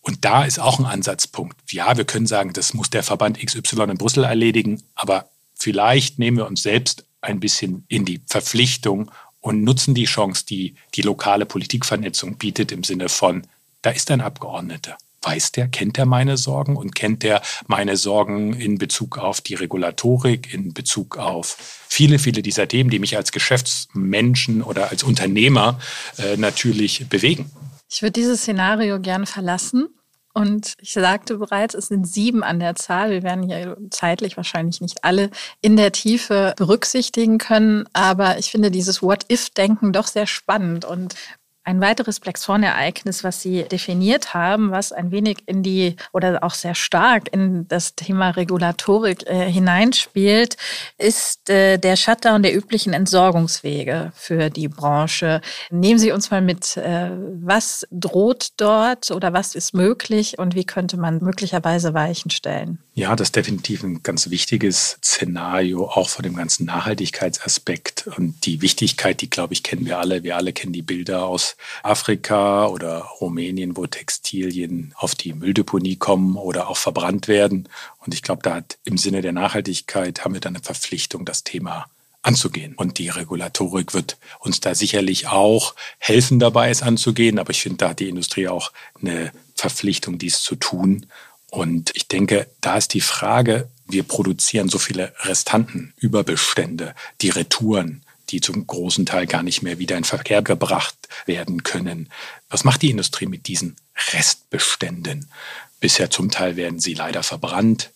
Und 0.00 0.24
da 0.24 0.44
ist 0.44 0.58
auch 0.58 0.78
ein 0.78 0.84
Ansatzpunkt. 0.84 1.56
Ja, 1.72 1.96
wir 1.96 2.04
können 2.04 2.26
sagen, 2.26 2.52
das 2.52 2.74
muss 2.74 2.90
der 2.90 3.02
Verband 3.02 3.38
XY 3.38 3.84
in 3.84 3.98
Brüssel 3.98 4.24
erledigen, 4.24 4.82
aber 4.94 5.30
vielleicht 5.54 6.18
nehmen 6.18 6.36
wir 6.36 6.46
uns 6.46 6.62
selbst 6.62 7.06
ein 7.22 7.40
bisschen 7.40 7.86
in 7.88 8.04
die 8.04 8.20
Verpflichtung 8.26 9.10
und 9.40 9.64
nutzen 9.64 9.94
die 9.94 10.04
Chance, 10.04 10.44
die 10.46 10.74
die 10.94 11.02
lokale 11.02 11.46
Politikvernetzung 11.46 12.36
bietet 12.36 12.70
im 12.72 12.84
Sinne 12.84 13.08
von, 13.08 13.46
da 13.80 13.90
ist 13.90 14.10
ein 14.10 14.20
Abgeordneter. 14.20 14.98
Weiß 15.24 15.52
der, 15.52 15.68
kennt 15.68 15.98
er 15.98 16.06
meine 16.06 16.36
Sorgen 16.36 16.76
und 16.76 16.94
kennt 16.94 17.22
der 17.22 17.42
meine 17.66 17.96
Sorgen 17.96 18.54
in 18.54 18.78
Bezug 18.78 19.18
auf 19.18 19.40
die 19.40 19.54
Regulatorik, 19.54 20.52
in 20.52 20.74
Bezug 20.74 21.16
auf 21.16 21.56
viele, 21.88 22.18
viele 22.18 22.42
dieser 22.42 22.68
Themen, 22.68 22.90
die 22.90 22.98
mich 22.98 23.16
als 23.16 23.32
Geschäftsmenschen 23.32 24.62
oder 24.62 24.90
als 24.90 25.02
Unternehmer 25.02 25.78
äh, 26.18 26.36
natürlich 26.36 27.08
bewegen? 27.08 27.50
Ich 27.90 28.02
würde 28.02 28.12
dieses 28.12 28.40
Szenario 28.40 29.00
gerne 29.00 29.26
verlassen. 29.26 29.88
Und 30.36 30.74
ich 30.80 30.92
sagte 30.92 31.38
bereits, 31.38 31.74
es 31.74 31.86
sind 31.86 32.08
sieben 32.08 32.42
an 32.42 32.58
der 32.58 32.74
Zahl. 32.74 33.12
Wir 33.12 33.22
werden 33.22 33.44
hier 33.44 33.76
zeitlich 33.90 34.36
wahrscheinlich 34.36 34.80
nicht 34.80 35.04
alle 35.04 35.30
in 35.60 35.76
der 35.76 35.92
Tiefe 35.92 36.54
berücksichtigen 36.56 37.38
können. 37.38 37.84
Aber 37.92 38.36
ich 38.38 38.50
finde 38.50 38.72
dieses 38.72 39.00
What-If-Denken 39.00 39.92
doch 39.92 40.08
sehr 40.08 40.26
spannend. 40.26 40.84
Und 40.84 41.14
ein 41.64 41.80
weiteres 41.80 42.20
Black 42.20 42.36
Swan-Ereignis, 42.36 43.24
was 43.24 43.40
Sie 43.40 43.64
definiert 43.64 44.34
haben, 44.34 44.70
was 44.70 44.92
ein 44.92 45.10
wenig 45.10 45.38
in 45.46 45.62
die 45.62 45.96
oder 46.12 46.44
auch 46.44 46.54
sehr 46.54 46.74
stark 46.74 47.32
in 47.32 47.66
das 47.68 47.94
Thema 47.94 48.30
Regulatorik 48.30 49.26
äh, 49.26 49.50
hineinspielt, 49.50 50.56
ist 50.98 51.48
äh, 51.48 51.78
der 51.78 51.96
Shutdown 51.96 52.42
der 52.42 52.54
üblichen 52.54 52.92
Entsorgungswege 52.92 54.12
für 54.14 54.50
die 54.50 54.68
Branche. 54.68 55.40
Nehmen 55.70 55.98
Sie 55.98 56.12
uns 56.12 56.30
mal 56.30 56.42
mit, 56.42 56.76
äh, 56.76 57.10
was 57.40 57.86
droht 57.90 58.52
dort 58.58 59.10
oder 59.10 59.32
was 59.32 59.54
ist 59.54 59.72
möglich 59.72 60.38
und 60.38 60.54
wie 60.54 60.64
könnte 60.64 60.98
man 60.98 61.22
möglicherweise 61.22 61.94
Weichen 61.94 62.30
stellen? 62.30 62.78
Ja, 62.92 63.16
das 63.16 63.28
ist 63.28 63.36
definitiv 63.36 63.82
ein 63.82 64.02
ganz 64.02 64.30
wichtiges 64.30 64.98
Szenario, 65.02 65.86
auch 65.86 66.10
vor 66.10 66.22
dem 66.22 66.36
ganzen 66.36 66.66
Nachhaltigkeitsaspekt 66.66 68.06
und 68.16 68.44
die 68.46 68.60
Wichtigkeit, 68.60 69.20
die, 69.20 69.30
glaube 69.30 69.54
ich, 69.54 69.62
kennen 69.62 69.86
wir 69.86 69.98
alle. 69.98 70.22
Wir 70.22 70.36
alle 70.36 70.52
kennen 70.52 70.72
die 70.72 70.82
Bilder 70.82 71.24
aus 71.24 71.53
Afrika 71.82 72.66
oder 72.66 72.98
Rumänien, 72.98 73.76
wo 73.76 73.86
Textilien 73.86 74.94
auf 74.96 75.14
die 75.14 75.32
Mülldeponie 75.32 75.96
kommen 75.96 76.36
oder 76.36 76.68
auch 76.68 76.76
verbrannt 76.76 77.28
werden. 77.28 77.68
Und 78.04 78.14
ich 78.14 78.22
glaube, 78.22 78.42
da 78.42 78.56
hat 78.56 78.78
im 78.84 78.98
Sinne 78.98 79.22
der 79.22 79.32
Nachhaltigkeit 79.32 80.24
haben 80.24 80.34
wir 80.34 80.40
dann 80.40 80.56
eine 80.56 80.64
Verpflichtung, 80.64 81.24
das 81.24 81.44
Thema 81.44 81.86
anzugehen. 82.22 82.74
Und 82.74 82.98
die 82.98 83.08
Regulatorik 83.08 83.94
wird 83.94 84.16
uns 84.40 84.60
da 84.60 84.74
sicherlich 84.74 85.28
auch 85.28 85.74
helfen 85.98 86.38
dabei, 86.38 86.70
es 86.70 86.82
anzugehen. 86.82 87.38
Aber 87.38 87.50
ich 87.50 87.62
finde, 87.62 87.78
da 87.78 87.88
hat 87.90 88.00
die 88.00 88.08
Industrie 88.08 88.48
auch 88.48 88.72
eine 89.00 89.32
Verpflichtung, 89.54 90.18
dies 90.18 90.40
zu 90.42 90.56
tun. 90.56 91.06
Und 91.50 91.92
ich 91.94 92.08
denke, 92.08 92.48
da 92.60 92.76
ist 92.76 92.94
die 92.94 93.00
Frage, 93.00 93.68
wir 93.86 94.02
produzieren 94.02 94.68
so 94.68 94.78
viele 94.78 95.12
Restanten, 95.20 95.92
Überbestände, 95.98 96.94
die 97.20 97.30
Retouren, 97.30 98.02
die 98.34 98.40
zum 98.40 98.66
großen 98.66 99.06
Teil 99.06 99.26
gar 99.26 99.44
nicht 99.44 99.62
mehr 99.62 99.78
wieder 99.78 99.96
in 99.96 100.02
Verkehr 100.02 100.42
gebracht 100.42 100.96
werden 101.24 101.62
können. 101.62 102.08
Was 102.48 102.64
macht 102.64 102.82
die 102.82 102.90
Industrie 102.90 103.26
mit 103.26 103.46
diesen 103.46 103.76
Restbeständen? 104.12 105.30
Bisher 105.78 106.10
zum 106.10 106.32
Teil 106.32 106.56
werden 106.56 106.80
sie 106.80 106.94
leider 106.94 107.22
verbrannt, 107.22 107.92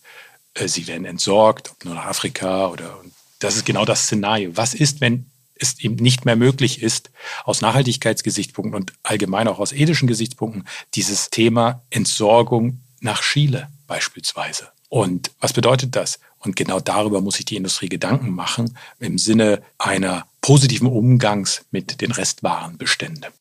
äh, 0.54 0.68
sie 0.68 0.86
werden 0.86 1.06
entsorgt, 1.06 1.72
ob 1.72 1.84
nur 1.84 1.96
nach 1.96 2.06
Afrika 2.06 2.68
oder 2.68 3.02
das 3.40 3.56
ist 3.56 3.66
genau 3.66 3.84
das 3.84 4.04
Szenario. 4.04 4.56
Was 4.56 4.74
ist, 4.74 5.00
wenn 5.00 5.26
es 5.56 5.80
eben 5.80 5.96
nicht 5.96 6.24
mehr 6.24 6.36
möglich 6.36 6.82
ist, 6.82 7.10
aus 7.42 7.60
Nachhaltigkeitsgesichtspunkten 7.60 8.76
und 8.76 8.92
allgemein 9.02 9.48
auch 9.48 9.58
aus 9.58 9.72
ethischen 9.72 10.06
Gesichtspunkten, 10.06 10.68
dieses 10.94 11.30
Thema 11.30 11.82
Entsorgung 11.90 12.80
nach 13.00 13.22
Chile 13.22 13.68
beispielsweise. 13.88 14.68
Und 14.88 15.32
was 15.40 15.52
bedeutet 15.52 15.96
das? 15.96 16.20
Und 16.40 16.56
genau 16.56 16.80
darüber 16.80 17.20
muss 17.20 17.34
sich 17.36 17.44
die 17.44 17.56
Industrie 17.56 17.88
Gedanken 17.88 18.30
machen 18.30 18.76
im 19.00 19.18
Sinne 19.18 19.62
einer 19.78 20.26
positiven 20.40 20.88
Umgangs 20.88 21.64
mit 21.70 22.00
den 22.00 22.12
Restwarenbeständen. 22.12 23.32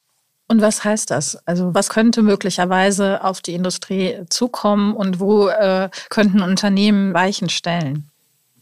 Und 0.47 0.61
was 0.61 0.83
heißt 0.83 1.11
das? 1.11 1.37
Also 1.45 1.73
was 1.73 1.89
könnte 1.89 2.21
möglicherweise 2.21 3.23
auf 3.23 3.41
die 3.41 3.53
Industrie 3.53 4.21
zukommen 4.29 4.93
und 4.95 5.19
wo 5.19 5.49
äh, 5.49 5.89
könnten 6.09 6.41
Unternehmen 6.41 7.13
Weichen 7.13 7.49
stellen? 7.49 8.09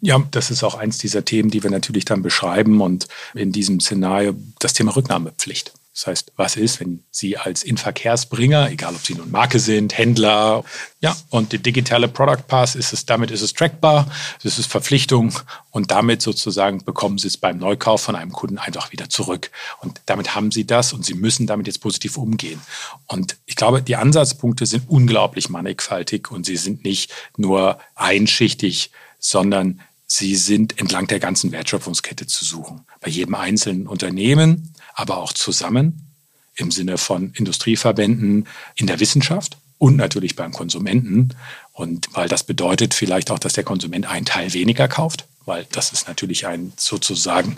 Ja, 0.02 0.22
das 0.32 0.52
ist 0.52 0.64
auch 0.64 0.76
eins 0.76 0.98
dieser 0.98 1.26
Themen, 1.26 1.50
die 1.50 1.64
wir 1.64 1.70
natürlich 1.70 2.06
dann 2.06 2.22
beschreiben 2.22 2.82
und 2.82 3.08
in 3.34 3.52
diesem 3.52 3.80
Szenario 3.80 4.36
das 4.60 4.74
Thema 4.74 4.96
Rücknahmepflicht. 4.96 5.74
Das 5.96 6.08
heißt, 6.08 6.34
was 6.36 6.58
ist, 6.58 6.82
wenn 6.82 7.06
Sie 7.10 7.38
als 7.38 7.64
Inverkehrsbringer, 7.64 8.70
egal 8.70 8.96
ob 8.96 9.06
Sie 9.06 9.16
nun 9.16 9.32
Marke 9.32 9.60
sind, 9.60 9.98
Händler, 9.98 10.66
ja, 11.00 11.16
und 11.30 11.54
der 11.54 11.60
digitale 11.60 12.10
Product 12.10 12.44
Pass 12.50 12.76
ist 12.76 12.92
es, 12.92 13.06
damit 13.06 13.32
ist 13.32 13.42
es 13.42 13.54
trackbar, 13.54 14.12
es 14.44 14.60
ist 14.60 14.70
Verpflichtung 14.70 15.40
und 15.72 15.92
damit 15.92 16.22
sozusagen 16.22 16.84
bekommen 16.84 17.18
Sie 17.18 17.28
es 17.28 17.38
beim 17.38 17.60
Neukauf 17.60 18.02
von 18.02 18.18
einem 18.18 18.34
Kunden 18.34 18.58
einfach 18.58 18.92
wieder 18.92 19.10
zurück. 19.10 19.52
Und 19.80 20.02
damit 20.06 20.36
haben 20.36 20.52
Sie 20.52 20.68
das 20.68 20.92
und 20.92 21.06
Sie 21.06 21.14
müssen 21.14 21.48
damit 21.48 21.66
jetzt 21.66 21.80
positiv 21.80 22.18
umgehen. 22.18 22.60
Und 23.08 23.38
ich 23.46 23.56
glaube, 23.56 23.82
die 23.82 23.96
Ansatzpunkte 23.96 24.66
sind 24.66 24.90
unglaublich 24.90 25.48
mannigfaltig 25.48 26.30
und 26.30 26.46
sie 26.46 26.58
sind 26.58 26.84
nicht 26.84 27.14
nur 27.38 27.80
einschichtig, 27.96 28.92
sondern 29.18 29.80
sie 30.08 30.36
sind 30.36 30.78
entlang 30.78 31.08
der 31.08 31.20
ganzen 31.20 31.52
Wertschöpfungskette 31.52 32.28
zu 32.28 32.44
suchen. 32.44 32.86
Bei 33.00 33.10
jedem 33.10 33.36
einzelnen 33.36 33.88
Unternehmen, 33.88 34.74
aber 34.96 35.18
auch 35.18 35.34
zusammen 35.34 36.12
im 36.56 36.72
Sinne 36.72 36.98
von 36.98 37.32
Industrieverbänden 37.34 38.48
in 38.76 38.88
der 38.88 39.00
Wissenschaft 39.00 39.58
und 39.78 39.98
natürlich 39.98 40.36
beim 40.36 40.54
Konsumenten. 40.54 41.36
Und 41.74 42.08
weil 42.14 42.30
das 42.30 42.44
bedeutet 42.44 42.94
vielleicht 42.94 43.30
auch, 43.30 43.40
dass 43.40 43.54
der 43.54 43.66
Konsument 43.66 44.08
einen 44.08 44.26
Teil 44.26 44.54
weniger 44.54 44.88
kauft, 44.88 45.28
weil 45.46 45.68
das 45.72 45.92
ist 45.92 46.08
natürlich 46.08 46.48
ein 46.48 46.74
sozusagen 46.78 47.58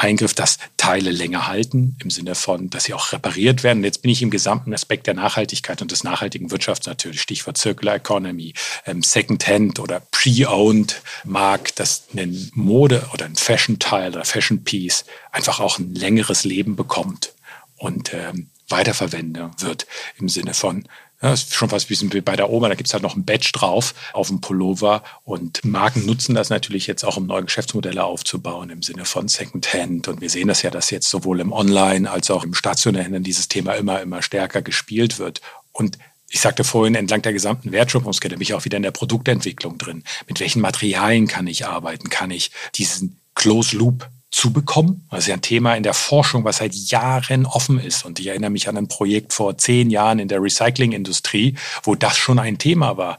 Eingriff, 0.00 0.34
dass 0.34 0.58
Teile 0.76 1.10
länger 1.10 1.46
halten, 1.46 1.96
im 2.02 2.10
Sinne 2.10 2.34
von, 2.34 2.70
dass 2.70 2.84
sie 2.84 2.94
auch 2.94 3.12
repariert 3.12 3.62
werden. 3.62 3.84
Jetzt 3.84 4.02
bin 4.02 4.10
ich 4.10 4.22
im 4.22 4.30
gesamten 4.30 4.72
Aspekt 4.72 5.06
der 5.06 5.14
Nachhaltigkeit 5.14 5.82
und 5.82 5.92
des 5.92 6.04
nachhaltigen 6.04 6.50
Wirtschafts 6.50 6.86
natürlich, 6.86 7.20
Stichwort 7.20 7.58
Circular 7.58 7.96
Economy, 7.96 8.54
ähm, 8.86 9.02
Second-Hand 9.02 9.78
oder 9.78 10.00
Pre-Owned 10.10 11.02
mag, 11.24 11.74
dass 11.76 12.04
ein 12.16 12.50
Mode- 12.54 13.08
oder 13.12 13.26
ein 13.26 13.36
Fashion-Teil 13.36 14.12
oder 14.12 14.24
Fashion-Piece 14.24 15.04
einfach 15.32 15.60
auch 15.60 15.78
ein 15.78 15.94
längeres 15.94 16.44
Leben 16.44 16.76
bekommt 16.76 17.34
und 17.76 18.12
ähm, 18.14 18.48
weiterverwendet 18.68 19.62
wird 19.62 19.86
im 20.18 20.28
Sinne 20.28 20.54
von 20.54 20.88
ja, 21.22 21.32
ist 21.32 21.54
schon 21.54 21.68
fast 21.68 21.90
wie 21.90 22.20
bei 22.22 22.34
der 22.34 22.50
Oma, 22.50 22.68
da 22.68 22.74
gibt's 22.74 22.94
halt 22.94 23.02
noch 23.02 23.14
ein 23.14 23.24
Badge 23.24 23.50
drauf 23.52 23.94
auf 24.14 24.28
dem 24.28 24.40
Pullover. 24.40 25.02
Und 25.24 25.64
Marken 25.64 26.06
nutzen 26.06 26.34
das 26.34 26.48
natürlich 26.48 26.86
jetzt 26.86 27.04
auch, 27.04 27.18
um 27.18 27.26
neue 27.26 27.44
Geschäftsmodelle 27.44 28.02
aufzubauen 28.02 28.70
im 28.70 28.82
Sinne 28.82 29.04
von 29.04 29.28
Secondhand. 29.28 30.08
Und 30.08 30.22
wir 30.22 30.30
sehen 30.30 30.48
das 30.48 30.62
ja, 30.62 30.70
dass 30.70 30.90
jetzt 30.90 31.10
sowohl 31.10 31.40
im 31.40 31.52
Online 31.52 32.10
als 32.10 32.30
auch 32.30 32.42
im 32.42 32.54
stationären 32.54 33.22
dieses 33.22 33.48
Thema 33.48 33.74
immer, 33.74 34.00
immer 34.00 34.22
stärker 34.22 34.62
gespielt 34.62 35.18
wird. 35.18 35.42
Und 35.72 35.98
ich 36.30 36.40
sagte 36.40 36.64
vorhin, 36.64 36.94
entlang 36.94 37.22
der 37.22 37.32
gesamten 37.32 37.72
Wertschöpfungskette 37.72 38.36
bin 38.36 38.42
ich 38.42 38.54
auch 38.54 38.64
wieder 38.64 38.78
in 38.78 38.82
der 38.82 38.92
Produktentwicklung 38.92 39.76
drin. 39.76 40.04
Mit 40.26 40.40
welchen 40.40 40.62
Materialien 40.62 41.26
kann 41.26 41.46
ich 41.46 41.66
arbeiten? 41.66 42.08
Kann 42.08 42.30
ich 42.30 42.50
diesen 42.76 43.18
Close 43.34 43.76
Loop 43.76 44.08
zu 44.30 44.52
bekommen. 44.52 45.06
Das 45.10 45.20
ist 45.20 45.26
ja 45.26 45.34
ein 45.34 45.42
Thema 45.42 45.74
in 45.74 45.82
der 45.82 45.94
Forschung, 45.94 46.44
was 46.44 46.58
seit 46.58 46.74
Jahren 46.74 47.46
offen 47.46 47.80
ist. 47.80 48.04
Und 48.04 48.20
ich 48.20 48.28
erinnere 48.28 48.50
mich 48.50 48.68
an 48.68 48.76
ein 48.76 48.88
Projekt 48.88 49.32
vor 49.32 49.58
zehn 49.58 49.90
Jahren 49.90 50.18
in 50.18 50.28
der 50.28 50.42
Recyclingindustrie, 50.42 51.56
wo 51.82 51.94
das 51.94 52.16
schon 52.16 52.38
ein 52.38 52.58
Thema 52.58 52.96
war. 52.96 53.18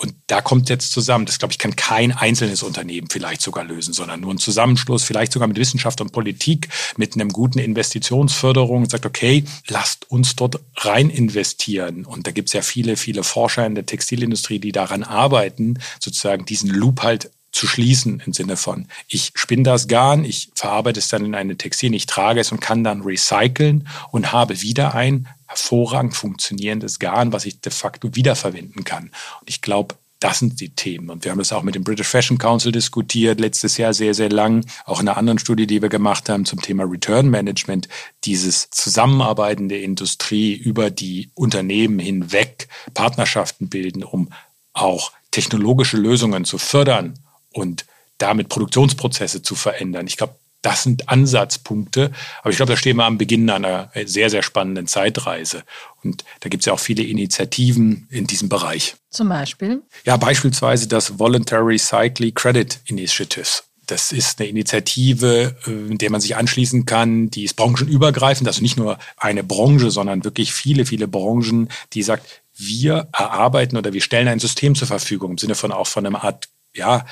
Und 0.00 0.14
da 0.28 0.40
kommt 0.40 0.70
jetzt 0.70 0.92
zusammen, 0.92 1.26
das 1.26 1.38
glaube 1.38 1.52
ich, 1.52 1.58
kann 1.58 1.76
kein 1.76 2.12
einzelnes 2.12 2.62
Unternehmen 2.62 3.08
vielleicht 3.10 3.42
sogar 3.42 3.64
lösen, 3.64 3.92
sondern 3.92 4.20
nur 4.20 4.32
ein 4.32 4.38
Zusammenschluss, 4.38 5.04
vielleicht 5.04 5.32
sogar 5.32 5.46
mit 5.46 5.58
Wissenschaft 5.58 6.00
und 6.00 6.12
Politik, 6.12 6.68
mit 6.96 7.14
einem 7.14 7.28
guten 7.28 7.58
Investitionsförderung 7.58 8.82
und 8.82 8.90
sagt, 8.90 9.04
okay, 9.04 9.44
lasst 9.68 10.10
uns 10.10 10.36
dort 10.36 10.58
rein 10.76 11.10
investieren. 11.10 12.06
Und 12.06 12.26
da 12.26 12.30
gibt 12.30 12.48
es 12.48 12.54
ja 12.54 12.62
viele, 12.62 12.96
viele 12.96 13.24
Forscher 13.24 13.66
in 13.66 13.74
der 13.74 13.84
Textilindustrie, 13.84 14.58
die 14.58 14.72
daran 14.72 15.02
arbeiten, 15.02 15.78
sozusagen 15.98 16.46
diesen 16.46 16.70
Loop 16.70 17.02
halt 17.02 17.30
zu 17.52 17.66
schließen 17.66 18.22
im 18.24 18.32
Sinne 18.32 18.56
von, 18.56 18.86
ich 19.08 19.32
spinne 19.34 19.64
das 19.64 19.88
Garn, 19.88 20.24
ich 20.24 20.50
verarbeite 20.54 21.00
es 21.00 21.08
dann 21.08 21.24
in 21.24 21.34
eine 21.34 21.56
Textil, 21.56 21.94
ich 21.94 22.06
trage 22.06 22.40
es 22.40 22.52
und 22.52 22.60
kann 22.60 22.84
dann 22.84 23.02
recyceln 23.02 23.88
und 24.10 24.32
habe 24.32 24.62
wieder 24.62 24.94
ein 24.94 25.28
hervorragend 25.46 26.14
funktionierendes 26.14 26.98
Garn, 26.98 27.32
was 27.32 27.46
ich 27.46 27.60
de 27.60 27.72
facto 27.72 28.14
wiederverwenden 28.14 28.84
kann. 28.84 29.10
Und 29.40 29.48
ich 29.48 29.62
glaube, 29.62 29.96
das 30.20 30.38
sind 30.38 30.60
die 30.60 30.68
Themen. 30.68 31.08
Und 31.08 31.24
wir 31.24 31.32
haben 31.32 31.38
das 31.38 31.52
auch 31.52 31.62
mit 31.62 31.74
dem 31.74 31.82
British 31.82 32.06
Fashion 32.06 32.36
Council 32.36 32.72
diskutiert, 32.72 33.40
letztes 33.40 33.78
Jahr 33.78 33.94
sehr, 33.94 34.12
sehr 34.12 34.28
lang. 34.28 34.66
Auch 34.84 35.00
in 35.00 35.08
einer 35.08 35.16
anderen 35.16 35.38
Studie, 35.38 35.66
die 35.66 35.80
wir 35.80 35.88
gemacht 35.88 36.28
haben 36.28 36.44
zum 36.44 36.60
Thema 36.60 36.84
Return 36.84 37.30
Management, 37.30 37.88
dieses 38.24 38.70
Zusammenarbeiten 38.70 39.70
der 39.70 39.82
Industrie 39.82 40.52
über 40.52 40.90
die 40.90 41.30
Unternehmen 41.34 41.98
hinweg, 41.98 42.68
Partnerschaften 42.92 43.70
bilden, 43.70 44.04
um 44.04 44.28
auch 44.74 45.12
technologische 45.30 45.96
Lösungen 45.96 46.44
zu 46.44 46.58
fördern 46.58 47.18
und 47.52 47.86
damit 48.18 48.48
Produktionsprozesse 48.48 49.42
zu 49.42 49.54
verändern. 49.54 50.06
Ich 50.06 50.16
glaube, 50.16 50.34
das 50.62 50.82
sind 50.82 51.08
Ansatzpunkte. 51.08 52.12
Aber 52.42 52.50
ich 52.50 52.56
glaube, 52.56 52.72
da 52.72 52.76
stehen 52.76 52.96
wir 52.96 53.04
am 53.04 53.18
Beginn 53.18 53.48
einer 53.48 53.90
sehr, 54.04 54.28
sehr 54.28 54.42
spannenden 54.42 54.86
Zeitreise. 54.86 55.62
Und 56.02 56.24
da 56.40 56.48
gibt 56.48 56.62
es 56.62 56.66
ja 56.66 56.74
auch 56.74 56.80
viele 56.80 57.02
Initiativen 57.02 58.06
in 58.10 58.26
diesem 58.26 58.48
Bereich. 58.48 58.96
Zum 59.10 59.28
Beispiel? 59.28 59.82
Ja, 60.04 60.16
beispielsweise 60.16 60.86
das 60.86 61.18
Voluntary 61.18 61.78
Cycling 61.78 62.34
Credit 62.34 62.78
Initiatives. 62.84 63.64
Das 63.86 64.12
ist 64.12 64.38
eine 64.38 64.48
Initiative, 64.48 65.56
in 65.66 65.98
der 65.98 66.10
man 66.10 66.20
sich 66.20 66.36
anschließen 66.36 66.86
kann, 66.86 67.28
die 67.30 67.44
ist 67.44 67.54
branchenübergreifend, 67.54 68.46
also 68.46 68.62
nicht 68.62 68.76
nur 68.76 68.98
eine 69.16 69.42
Branche, 69.42 69.90
sondern 69.90 70.22
wirklich 70.22 70.52
viele, 70.52 70.86
viele 70.86 71.08
Branchen, 71.08 71.68
die 71.92 72.04
sagt, 72.04 72.42
wir 72.54 73.08
erarbeiten 73.12 73.76
oder 73.76 73.92
wir 73.92 74.00
stellen 74.00 74.28
ein 74.28 74.38
System 74.38 74.76
zur 74.76 74.86
Verfügung 74.86 75.32
im 75.32 75.38
Sinne 75.38 75.56
von 75.56 75.72
auch 75.72 75.88
von 75.88 76.06
einer 76.06 76.22
Art, 76.22 76.48
ja, 76.72 77.04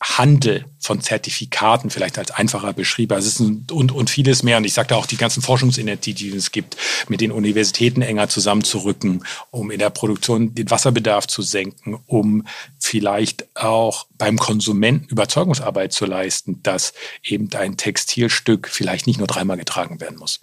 Handel 0.00 0.66
von 0.78 1.00
Zertifikaten 1.00 1.90
vielleicht 1.90 2.18
als 2.18 2.30
einfacher 2.30 2.72
beschrieben. 2.72 3.14
Also 3.14 3.28
es 3.28 3.40
ist 3.40 3.72
und, 3.72 3.92
und 3.92 4.10
vieles 4.10 4.42
mehr. 4.42 4.58
Und 4.58 4.64
ich 4.64 4.74
sagte 4.74 4.96
auch 4.96 5.06
die 5.06 5.16
ganzen 5.16 5.42
Forschungsinitiativen, 5.42 6.32
die 6.32 6.38
es 6.38 6.52
gibt, 6.52 6.76
mit 7.08 7.20
den 7.20 7.32
Universitäten 7.32 8.02
enger 8.02 8.28
zusammenzurücken, 8.28 9.24
um 9.50 9.70
in 9.70 9.78
der 9.78 9.90
Produktion 9.90 10.54
den 10.54 10.70
Wasserbedarf 10.70 11.26
zu 11.26 11.42
senken, 11.42 11.98
um 12.06 12.46
vielleicht 12.78 13.46
auch 13.56 14.06
beim 14.18 14.38
Konsumenten 14.38 15.08
Überzeugungsarbeit 15.08 15.92
zu 15.92 16.04
leisten, 16.04 16.62
dass 16.62 16.92
eben 17.24 17.48
ein 17.54 17.76
Textilstück 17.76 18.68
vielleicht 18.68 19.06
nicht 19.06 19.18
nur 19.18 19.26
dreimal 19.26 19.56
getragen 19.56 20.00
werden 20.00 20.18
muss. 20.18 20.40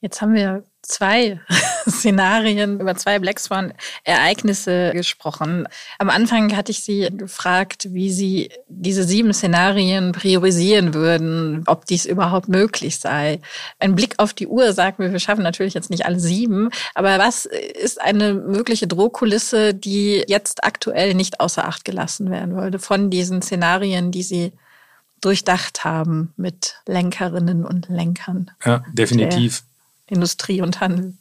Jetzt 0.00 0.22
haben 0.22 0.34
wir 0.34 0.64
zwei 0.82 1.40
Szenarien, 1.88 2.80
über 2.80 2.96
zwei 2.96 3.18
Black 3.18 3.38
Swan-Ereignisse 3.38 4.92
gesprochen. 4.92 5.66
Am 5.98 6.10
Anfang 6.10 6.56
hatte 6.56 6.72
ich 6.72 6.82
Sie 6.82 7.08
gefragt, 7.12 7.88
wie 7.90 8.10
Sie 8.10 8.50
diese 8.68 9.04
sieben 9.04 9.32
Szenarien 9.32 10.12
priorisieren 10.12 10.94
würden, 10.94 11.64
ob 11.66 11.84
dies 11.86 12.06
überhaupt 12.06 12.48
möglich 12.48 12.98
sei. 12.98 13.40
Ein 13.78 13.94
Blick 13.94 14.14
auf 14.18 14.32
die 14.32 14.46
Uhr 14.46 14.72
sagt 14.72 14.98
mir, 14.98 15.12
wir 15.12 15.20
schaffen 15.20 15.42
natürlich 15.42 15.74
jetzt 15.74 15.90
nicht 15.90 16.06
alle 16.06 16.20
sieben, 16.20 16.70
aber 16.94 17.18
was 17.18 17.44
ist 17.46 18.00
eine 18.00 18.34
mögliche 18.34 18.86
Drohkulisse, 18.86 19.74
die 19.74 20.24
jetzt 20.28 20.64
aktuell 20.64 21.14
nicht 21.14 21.40
außer 21.40 21.66
Acht 21.66 21.84
gelassen 21.84 22.30
werden 22.30 22.56
würde 22.56 22.78
von 22.78 23.10
diesen 23.10 23.42
Szenarien, 23.42 24.10
die 24.10 24.22
Sie 24.22 24.52
durchdacht 25.20 25.84
haben 25.84 26.32
mit 26.36 26.76
Lenkerinnen 26.86 27.66
und 27.66 27.88
Lenkern? 27.90 28.50
Ja, 28.64 28.82
definitiv. 28.94 29.62
Industrie 30.10 30.60
und 30.60 30.80
Handel? 30.80 31.14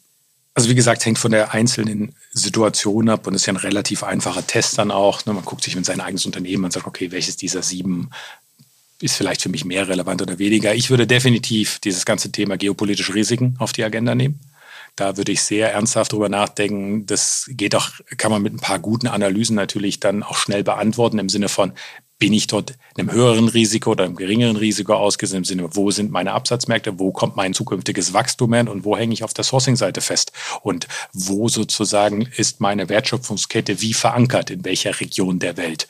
Also 0.56 0.69
wie 0.69 0.75
gesagt, 0.75 1.06
hängt 1.06 1.19
von 1.19 1.32
der 1.32 1.54
einzelnen 1.54 2.15
Situation 2.32 3.10
ab 3.10 3.28
und 3.28 3.34
ist 3.34 3.45
ja 3.45 3.54
ein 3.54 3.58
relativ 3.58 4.04
einfacher 4.04 4.45
Test 4.45 4.78
dann 4.78 4.91
auch. 4.91 5.25
Ne? 5.25 5.34
Man 5.34 5.45
guckt 5.45 5.63
sich 5.63 5.75
mit 5.75 5.86
sein 5.86 6.02
eigenes 6.02 6.25
Unternehmen 6.25 6.65
und 6.65 6.73
sagt, 6.73 6.88
okay, 6.88 7.12
welches 7.12 7.38
dieser 7.38 7.62
sieben 7.62 8.10
ist 9.02 9.15
vielleicht 9.15 9.41
für 9.41 9.49
mich 9.49 9.63
mehr 9.63 9.88
relevant 9.88 10.21
oder 10.21 10.39
weniger. 10.39 10.75
Ich 10.75 10.89
würde 10.89 11.08
definitiv 11.08 11.80
dieses 11.80 12.06
ganze 12.06 12.32
Thema 12.32 12.58
geopolitische 12.58 13.15
Risiken 13.15 13.56
auf 13.60 13.71
die 13.71 13.84
Agenda 13.84 14.15
nehmen. 14.15 14.41
Da 14.95 15.15
würde 15.15 15.32
ich 15.32 15.43
sehr 15.43 15.71
ernsthaft 15.71 16.12
drüber 16.12 16.28
nachdenken. 16.28 17.06
Das 17.06 17.49
geht 17.54 17.75
auch, 17.75 17.91
kann 18.17 18.32
man 18.32 18.41
mit 18.41 18.54
ein 18.54 18.60
paar 18.60 18.80
guten 18.80 19.08
Analysen 19.08 19.56
natürlich 19.56 20.02
dann 20.02 20.23
auch 20.23 20.36
schnell 20.36 20.63
beantworten 20.63 21.19
im 21.19 21.30
Sinne 21.30 21.47
von, 21.47 21.71
bin 22.19 22.34
ich 22.34 22.47
dort 22.47 22.73
einem 22.97 23.12
höheren 23.12 23.47
Risiko 23.47 23.91
oder 23.91 24.03
einem 24.03 24.17
geringeren 24.17 24.58
Risiko 24.58 24.93
ausgesetzt 24.93 25.38
im 25.38 25.45
Sinne, 25.45 25.69
wo 25.71 25.89
sind 25.89 26.12
meine 26.12 26.34
Absatzmärkte, 26.34 26.99
wo 26.99 27.12
kommt 27.12 27.38
mein 27.38 27.53
zukünftiges 27.53 28.13
Wachstum 28.13 28.53
hin 28.53 28.67
und 28.67 28.84
wo 28.84 28.97
hänge 28.97 29.13
ich 29.13 29.23
auf 29.23 29.34
der 29.34 29.45
Sourcing-Seite 29.45 30.01
fest 30.01 30.34
und 30.62 30.88
wo 31.13 31.47
sozusagen 31.47 32.27
ist 32.36 32.60
meine 32.60 32.89
Wertschöpfungskette 32.89 33.82
wie 33.82 33.93
verankert, 33.93 34.49
in 34.49 34.65
welcher 34.65 34.99
Region 34.99 35.39
der 35.39 35.55
Welt. 35.55 35.88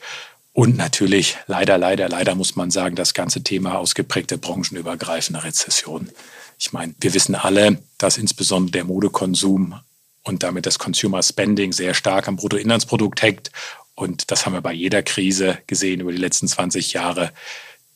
Und 0.52 0.76
natürlich, 0.76 1.36
leider, 1.46 1.78
leider, 1.78 2.08
leider 2.08 2.34
muss 2.34 2.56
man 2.56 2.70
sagen, 2.70 2.96
das 2.96 3.14
ganze 3.14 3.42
Thema 3.42 3.78
ausgeprägte 3.78 4.38
branchenübergreifende 4.38 5.42
Rezession. 5.42 6.10
Ich 6.58 6.72
meine, 6.72 6.94
wir 7.00 7.14
wissen 7.14 7.34
alle, 7.34 7.78
dass 7.98 8.18
insbesondere 8.18 8.72
der 8.72 8.84
Modekonsum 8.84 9.74
und 10.22 10.42
damit 10.42 10.66
das 10.66 10.78
Consumer 10.78 11.22
Spending 11.22 11.72
sehr 11.72 11.94
stark 11.94 12.28
am 12.28 12.36
Bruttoinlandsprodukt 12.36 13.22
hängt 13.22 13.50
und 14.00 14.30
das 14.30 14.46
haben 14.46 14.54
wir 14.54 14.62
bei 14.62 14.72
jeder 14.72 15.02
Krise 15.02 15.58
gesehen 15.66 16.00
über 16.00 16.10
die 16.10 16.16
letzten 16.16 16.48
20 16.48 16.94
Jahre. 16.94 17.32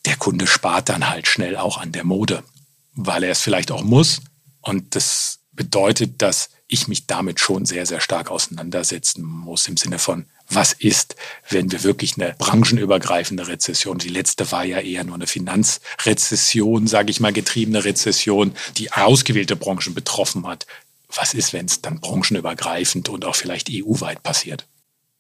Der 0.05 0.17
Kunde 0.17 0.47
spart 0.47 0.91
dann 0.91 1.09
halt 1.09 1.27
schnell 1.27 1.57
auch 1.57 1.79
an 1.79 1.93
der 1.93 2.05
Mode, 2.05 2.45
weil 2.93 3.25
er 3.25 3.31
es 3.31 3.41
vielleicht 3.41 3.71
auch 3.71 3.83
muss. 3.83 4.21
Und 4.61 4.95
das 4.97 5.39
bedeutet, 5.53 6.21
dass 6.21 6.51
ich 6.69 6.89
mich 6.89 7.07
damit 7.07 7.41
schon 7.41 7.65
sehr, 7.65 7.87
sehr 7.87 8.01
stark 8.01 8.31
auseinandersetzen 8.31 9.25
muss 9.25 9.67
im 9.67 9.79
Sinne 9.79 9.99
von, 9.99 10.27
was 10.47 10.75
ist, 10.75 11.17
wenn 11.49 11.73
wir 11.73 11.85
wirklich 11.85 12.21
eine 12.21 12.35
branchenübergreifende 12.39 13.49
Rezession, 13.49 13.97
die 13.97 14.11
letzte 14.11 14.53
war 14.53 14.65
ja 14.65 14.81
eher 14.81 15.05
nur 15.05 15.15
eine 15.15 15.27
Finanzrezession, 15.27 16.87
sage 16.87 17.13
ich 17.13 17.21
mal, 17.21 17.33
getriebene 17.33 17.83
Rezession, 17.83 18.55
die 18.77 18.93
ausgewählte 18.93 19.57
Branchen 19.57 19.95
betroffen 19.95 20.47
hat. 20.47 20.67
Was 21.09 21.33
ist, 21.33 21.55
wenn 21.55 21.65
es 21.65 21.81
dann 21.81 22.01
branchenübergreifend 22.01 23.09
und 23.09 23.25
auch 23.25 23.37
vielleicht 23.37 23.71
EU-weit 23.71 24.23
passiert? 24.23 24.67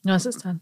Was 0.04 0.26
ist 0.26 0.44
dann? 0.44 0.60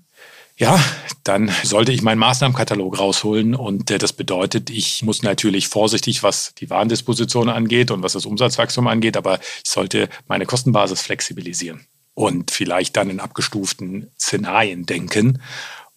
Ja, 0.57 0.83
dann 1.24 1.50
sollte 1.64 1.92
ich 1.92 2.02
meinen 2.02 2.18
Maßnahmenkatalog 2.18 2.98
rausholen 2.98 3.55
und 3.55 3.90
äh, 3.90 3.98
das 3.98 4.12
bedeutet, 4.12 4.70
ich 4.70 5.02
muss 5.02 5.22
natürlich 5.22 5.66
vorsichtig, 5.68 6.22
was 6.22 6.55
die 6.59 6.70
Warendisposition 6.70 7.48
angeht 7.48 7.90
und 7.90 8.02
was 8.02 8.12
das 8.12 8.26
Umsatzwachstum 8.26 8.87
angeht, 8.87 9.16
aber 9.16 9.40
ich 9.40 9.70
sollte 9.70 10.09
meine 10.28 10.46
Kostenbasis 10.46 11.00
flexibilisieren 11.00 11.87
und 12.14 12.50
vielleicht 12.50 12.96
dann 12.96 13.11
in 13.11 13.18
abgestuften 13.18 14.11
Szenarien 14.20 14.87
denken 14.87 15.40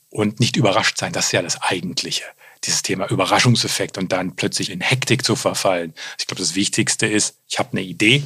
und 0.09 0.39
nicht 0.39 0.55
überrascht 0.55 0.97
sein. 0.97 1.13
Das 1.13 1.25
ist 1.25 1.31
ja 1.33 1.41
das 1.41 1.61
Eigentliche. 1.61 2.23
Dieses 2.63 2.81
Thema 2.81 3.07
Überraschungseffekt 3.11 3.97
und 3.99 4.11
dann 4.11 4.35
plötzlich 4.35 4.71
in 4.71 4.81
Hektik 4.81 5.23
zu 5.23 5.35
verfallen. 5.35 5.93
Ich 6.17 6.25
glaube, 6.25 6.41
das 6.41 6.55
Wichtigste 6.55 7.05
ist, 7.05 7.35
ich 7.47 7.59
habe 7.59 7.73
eine 7.73 7.81
Idee, 7.81 8.23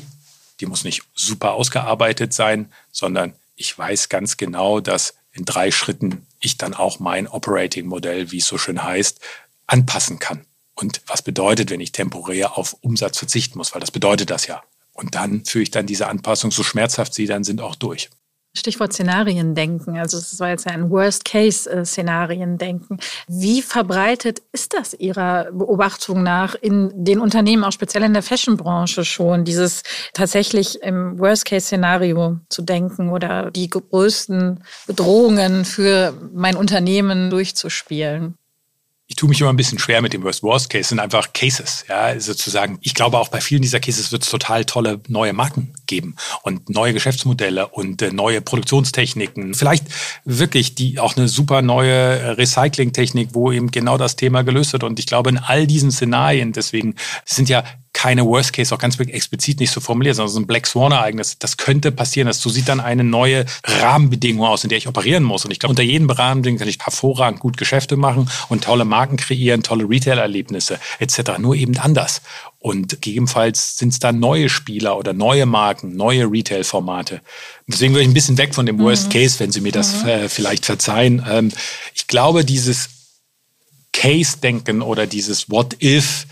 die 0.62 0.66
muss 0.66 0.84
nicht 0.84 1.02
super 1.14 1.54
ausgearbeitet 1.54 2.34
sein, 2.34 2.72
sondern 2.92 3.34
ich 3.60 3.78
weiß 3.78 4.10
ganz 4.10 4.38
genau, 4.38 4.80
dass 4.80 5.16
in 5.34 5.46
drei 5.46 5.70
Schritten 5.70 6.26
ich 6.40 6.58
dann 6.58 6.74
auch 6.74 7.00
mein 7.00 7.28
Operating-Modell, 7.28 8.32
wie 8.32 8.38
es 8.38 8.48
so 8.48 8.58
schön 8.58 8.82
heißt, 8.82 9.20
anpassen 9.68 10.18
kann. 10.18 10.46
Und 10.76 11.02
was 11.08 11.22
bedeutet, 11.22 11.70
wenn 11.70 11.82
ich 11.82 11.92
temporär 11.92 12.58
auf 12.58 12.78
Umsatz 12.82 13.18
verzichten 13.18 13.58
muss? 13.58 13.74
Weil 13.74 13.82
das 13.82 13.92
bedeutet 13.92 14.30
das 14.30 14.48
ja. 14.48 14.64
Und 14.94 15.16
dann 15.16 15.44
führe 15.44 15.64
ich 15.64 15.72
dann 15.72 15.86
diese 15.86 16.08
Anpassung, 16.08 16.52
so 16.52 16.64
schmerzhaft 16.64 17.14
sie 17.14 17.26
dann 17.26 17.44
sind, 17.44 17.60
auch 17.60 17.76
durch. 17.76 18.10
Stichwort 18.56 18.94
Szenariendenken. 18.94 19.98
Also 19.98 20.18
es 20.18 20.40
war 20.40 20.50
jetzt 20.50 20.68
ein 20.68 20.90
Worst-Case-Szenariendenken. 20.90 22.98
Wie 23.28 23.62
verbreitet 23.62 24.42
ist 24.52 24.74
das 24.74 24.96
Ihrer 24.96 25.52
Beobachtung 25.52 26.24
nach 26.24 26.56
in 26.56 26.92
den 26.96 27.20
Unternehmen, 27.20 27.64
auch 27.64 27.72
speziell 27.72 28.04
in 28.04 28.14
der 28.14 28.24
Fashion-Branche 28.24 29.06
schon, 29.06 29.46
dieses 29.46 29.84
tatsächlich 30.14 30.82
im 30.82 31.20
Worst-Case-Szenario 31.20 32.40
zu 32.50 32.64
denken 32.64 33.10
oder 33.10 33.52
die 33.52 33.70
größten 33.70 34.64
Bedrohungen 34.88 35.64
für 35.64 36.14
mein 36.34 36.56
Unternehmen 36.56 37.30
durchzuspielen? 37.30 38.39
Ich 39.10 39.16
tue 39.16 39.28
mich 39.28 39.42
immer 39.42 39.50
ein 39.50 39.58
bisschen 39.58 39.80
schwer 39.80 40.04
mit 40.04 40.14
dem 40.14 40.22
Worst 40.22 40.44
Worst 40.44 40.70
Case, 40.70 40.90
sind 40.90 41.00
einfach 41.00 41.34
Cases, 41.34 41.84
ja, 41.90 42.18
sozusagen. 42.20 42.78
Ich 42.82 42.94
glaube 42.94 43.18
auch 43.18 43.30
bei 43.30 43.42
vielen 43.42 43.64
dieser 43.64 43.80
Cases 43.80 44.12
wird 44.12 44.22
es 44.22 44.30
total 44.30 44.66
tolle 44.66 45.02
neue 45.08 45.34
Marken 45.34 45.74
geben 45.88 46.16
und 46.44 46.70
neue 46.70 46.94
Geschäftsmodelle 46.94 47.68
und 47.68 48.04
äh, 48.04 48.12
neue 48.12 48.40
Produktionstechniken. 48.40 49.56
Vielleicht 49.56 49.86
wirklich 50.26 50.76
die 50.76 51.00
auch 51.00 51.18
eine 51.18 51.28
super 51.28 51.64
neue 51.64 52.38
Recyclingtechnik, 52.38 53.30
wo 53.34 53.52
eben 53.52 53.72
genau 53.72 53.98
das 53.98 54.16
Thema 54.16 54.44
gelöst 54.44 54.74
wird. 54.74 54.84
Und 54.84 55.00
ich 55.00 55.08
glaube, 55.08 55.32
in 55.32 55.40
all 55.40 55.66
diesen 55.66 55.92
Szenarien, 55.92 56.54
deswegen 56.54 56.94
sind 57.26 57.50
ja 57.50 57.64
keine 57.94 58.26
Worst 58.26 58.54
Case 58.54 58.74
auch 58.74 58.80
ganz 58.80 59.00
explizit 59.00 59.60
nicht 59.60 59.72
so 59.72 59.82
formuliert, 59.82 60.16
sondern 60.16 60.34
so 60.34 60.40
ein 60.40 60.48
Black 60.48 60.68
Swan 60.68 60.92
Ereignis. 60.92 61.38
Das 61.40 61.58
könnte 61.58 61.92
passieren. 61.92 62.28
Das, 62.28 62.42
so 62.42 62.50
sieht 62.50 62.68
dann 62.70 62.80
eine 62.80 63.04
neue 63.04 63.46
Rahmenbedingung 63.64 64.46
aus, 64.46 64.64
in 64.64 64.70
der 64.70 64.78
ich 64.78 64.88
operieren 64.88 65.24
muss. 65.24 65.46
Und 65.46 65.52
ich 65.52 65.60
glaube, 65.60 65.72
unter 65.72 65.84
jedem 65.84 66.10
Rahmenbedingung 66.10 66.60
kann 66.60 66.68
ich 66.68 66.80
hervorragend 66.80 67.40
gut 67.40 67.58
Geschäfte 67.58 67.98
machen 67.98 68.30
und 68.50 68.64
tolle 68.64 68.86
Marken 68.86 69.18
kreieren, 69.18 69.64
tolle 69.64 69.90
Retail-Erlebnisse 69.90 70.80
etc. 71.00 71.40
Nur 71.40 71.56
eben 71.56 71.78
anders. 71.78 72.22
Und 72.60 73.02
gegebenenfalls 73.02 73.78
sind 73.78 73.94
es 73.94 74.00
dann 74.00 74.20
neue 74.20 74.50
Spieler 74.50 74.98
oder 74.98 75.14
neue 75.14 75.46
Marken, 75.46 75.96
neue 75.96 76.30
Retail-Formate. 76.30 77.22
Deswegen 77.68 77.94
würde 77.94 78.04
ich 78.04 78.10
ein 78.10 78.14
bisschen 78.14 78.38
weg 78.38 78.54
von 78.54 78.66
dem 78.66 78.78
mhm. 78.78 78.84
Worst 78.84 79.10
Case, 79.12 79.40
wenn 79.40 79.52
Sie 79.52 79.62
mir 79.62 79.72
das 79.72 80.04
mhm. 80.04 80.10
äh, 80.10 80.30
vielleicht 80.30 80.66
verzeihen. 80.66 81.26
Ähm, 81.28 81.52
ich 81.96 82.08
glaube, 82.08 82.46
dieses 82.46 82.90
Case-Denken 83.94 84.82
oder 84.82 85.08
dieses 85.08 85.50
What 85.50 85.82
if 85.82 86.26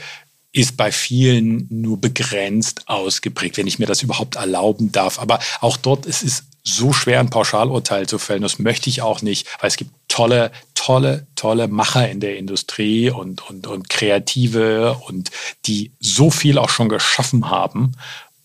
ist 0.58 0.76
bei 0.76 0.91
vielen 0.91 1.67
nur 1.70 2.02
begrenzt 2.02 2.89
ausgeprägt, 2.89 3.58
wenn 3.58 3.67
ich 3.67 3.78
mir 3.78 3.86
das 3.86 4.02
überhaupt 4.02 4.38
erlauben 4.38 4.91
darf. 4.91 5.20
Aber 5.20 5.39
auch 5.62 5.78
dort 5.78 6.08
ist 6.08 6.24
es 6.24 6.46
so 6.63 6.93
schwer, 6.93 7.20
ein 7.20 7.30
Pauschalurteil 7.30 8.08
zu 8.08 8.17
fällen. 8.17 8.41
Das 8.41 8.58
möchte 8.58 8.89
ich 8.89 9.04
auch 9.04 9.22
nicht, 9.22 9.48
weil 9.60 9.67
es 9.67 9.78
gibt 9.78 9.91
tolle, 10.08 10.52
tolle, 10.74 11.28
tolle 11.36 11.67
Macher 11.67 12.10
in 12.10 12.20
der 12.20 12.38
Industrie 12.38 13.12
und, 13.12 13.48
und, 13.48 13.67
und 13.67 13.88
Kreative 13.88 15.00
und 15.08 15.30
die 15.67 15.91
so 16.00 16.32
viel 16.32 16.58
auch 16.58 16.70
schon 16.70 16.89
geschaffen 16.89 17.52
haben 17.52 17.91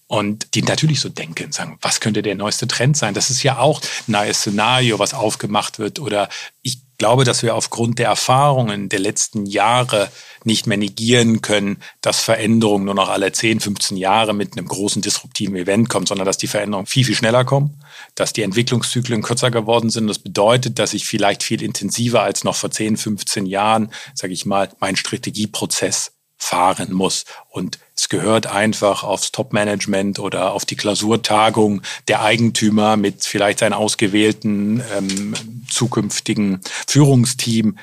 und 0.06 0.54
die 0.54 0.62
natürlich 0.62 1.00
so 1.00 1.08
denken, 1.08 1.50
sagen, 1.50 1.78
was 1.80 2.00
könnte 2.00 2.20
der 2.20 2.34
neueste 2.34 2.68
Trend 2.68 2.98
sein? 2.98 3.14
Das 3.14 3.30
ist 3.30 3.42
ja 3.42 3.56
auch 3.56 3.80
ein 4.06 4.12
neues 4.12 4.40
Szenario, 4.40 4.98
was 4.98 5.14
aufgemacht 5.14 5.78
wird. 5.78 5.98
Oder 5.98 6.28
ich 6.60 6.78
glaube, 7.02 7.24
dass 7.24 7.42
wir 7.42 7.56
aufgrund 7.56 7.98
der 7.98 8.06
Erfahrungen 8.06 8.88
der 8.88 9.00
letzten 9.00 9.44
Jahre 9.44 10.08
nicht 10.44 10.68
mehr 10.68 10.76
negieren 10.76 11.42
können, 11.42 11.78
dass 12.00 12.20
Veränderungen 12.20 12.84
nur 12.84 12.94
noch 12.94 13.08
alle 13.08 13.32
10, 13.32 13.58
15 13.58 13.96
Jahre 13.96 14.34
mit 14.34 14.56
einem 14.56 14.68
großen 14.68 15.02
disruptiven 15.02 15.56
Event 15.56 15.88
kommen, 15.88 16.06
sondern 16.06 16.26
dass 16.26 16.38
die 16.38 16.46
Veränderungen 16.46 16.86
viel, 16.86 17.04
viel 17.04 17.16
schneller 17.16 17.44
kommen, 17.44 17.82
dass 18.14 18.32
die 18.32 18.42
Entwicklungszyklen 18.42 19.20
kürzer 19.22 19.50
geworden 19.50 19.90
sind. 19.90 20.06
Das 20.06 20.20
bedeutet, 20.20 20.78
dass 20.78 20.94
ich 20.94 21.04
vielleicht 21.04 21.42
viel 21.42 21.60
intensiver 21.60 22.22
als 22.22 22.44
noch 22.44 22.54
vor 22.54 22.70
10, 22.70 22.96
15 22.96 23.46
Jahren, 23.46 23.92
sage 24.14 24.32
ich 24.32 24.46
mal, 24.46 24.70
meinen 24.78 24.94
Strategieprozess 24.94 26.12
fahren 26.36 26.92
muss. 26.92 27.24
Und 27.50 27.80
es 28.02 28.08
gehört 28.08 28.48
einfach 28.48 29.04
aufs 29.04 29.30
Top-Management 29.30 30.18
oder 30.18 30.54
auf 30.54 30.64
die 30.64 30.74
Klausurtagung 30.74 31.82
der 32.08 32.20
Eigentümer 32.20 32.96
mit 32.96 33.24
vielleicht 33.24 33.60
seinem 33.60 33.74
ausgewählten 33.74 34.82
ähm, 34.96 35.34
zukünftigen 35.70 36.60
Führungsteam 36.88 37.78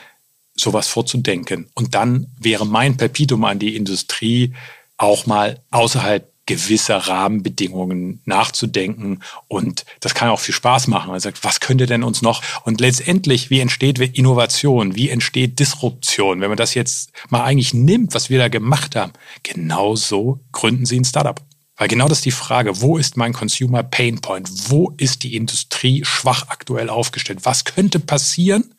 sowas 0.58 0.89
vorzudenken. 0.89 1.69
Und 1.73 1.95
dann 1.95 2.27
wäre 2.38 2.65
mein 2.65 2.97
Perpetuum 2.97 3.45
an 3.45 3.60
die 3.60 3.77
Industrie 3.77 4.53
auch 4.97 5.25
mal 5.25 5.62
außerhalb 5.71 6.29
gewisser 6.49 6.97
Rahmenbedingungen 6.97 8.21
nachzudenken. 8.25 9.19
Und 9.47 9.85
das 9.99 10.15
kann 10.15 10.29
auch 10.29 10.39
viel 10.39 10.55
Spaß 10.55 10.88
machen. 10.88 11.12
Man 11.12 11.19
sagt, 11.19 11.43
was 11.43 11.59
könnte 11.59 11.85
denn 11.85 12.03
uns 12.03 12.23
noch? 12.23 12.41
Und 12.63 12.81
letztendlich, 12.81 13.51
wie 13.51 13.59
entsteht 13.59 13.99
Innovation? 13.99 14.95
Wie 14.95 15.09
entsteht 15.09 15.59
Disruption? 15.59 16.41
Wenn 16.41 16.49
man 16.49 16.57
das 16.57 16.73
jetzt 16.73 17.12
mal 17.29 17.43
eigentlich 17.43 17.75
nimmt, 17.75 18.15
was 18.15 18.31
wir 18.31 18.39
da 18.39 18.47
gemacht 18.47 18.95
haben, 18.95 19.13
genau 19.43 19.95
so 19.95 20.39
gründen 20.51 20.88
Sie 20.88 20.99
ein 20.99 21.05
Startup. 21.05 21.39
Weil 21.77 21.88
genau 21.88 22.07
das 22.07 22.17
ist 22.17 22.25
die 22.25 22.31
Frage, 22.31 22.81
wo 22.81 22.97
ist 22.97 23.15
mein 23.15 23.31
Consumer 23.31 23.83
Pain 23.83 24.19
Point? 24.19 24.49
Wo 24.69 24.91
ist 24.97 25.21
die 25.21 25.35
Industrie 25.35 26.03
schwach 26.03 26.47
aktuell 26.47 26.89
aufgestellt? 26.89 27.41
Was 27.43 27.63
könnte 27.63 27.99
passieren? 27.99 28.73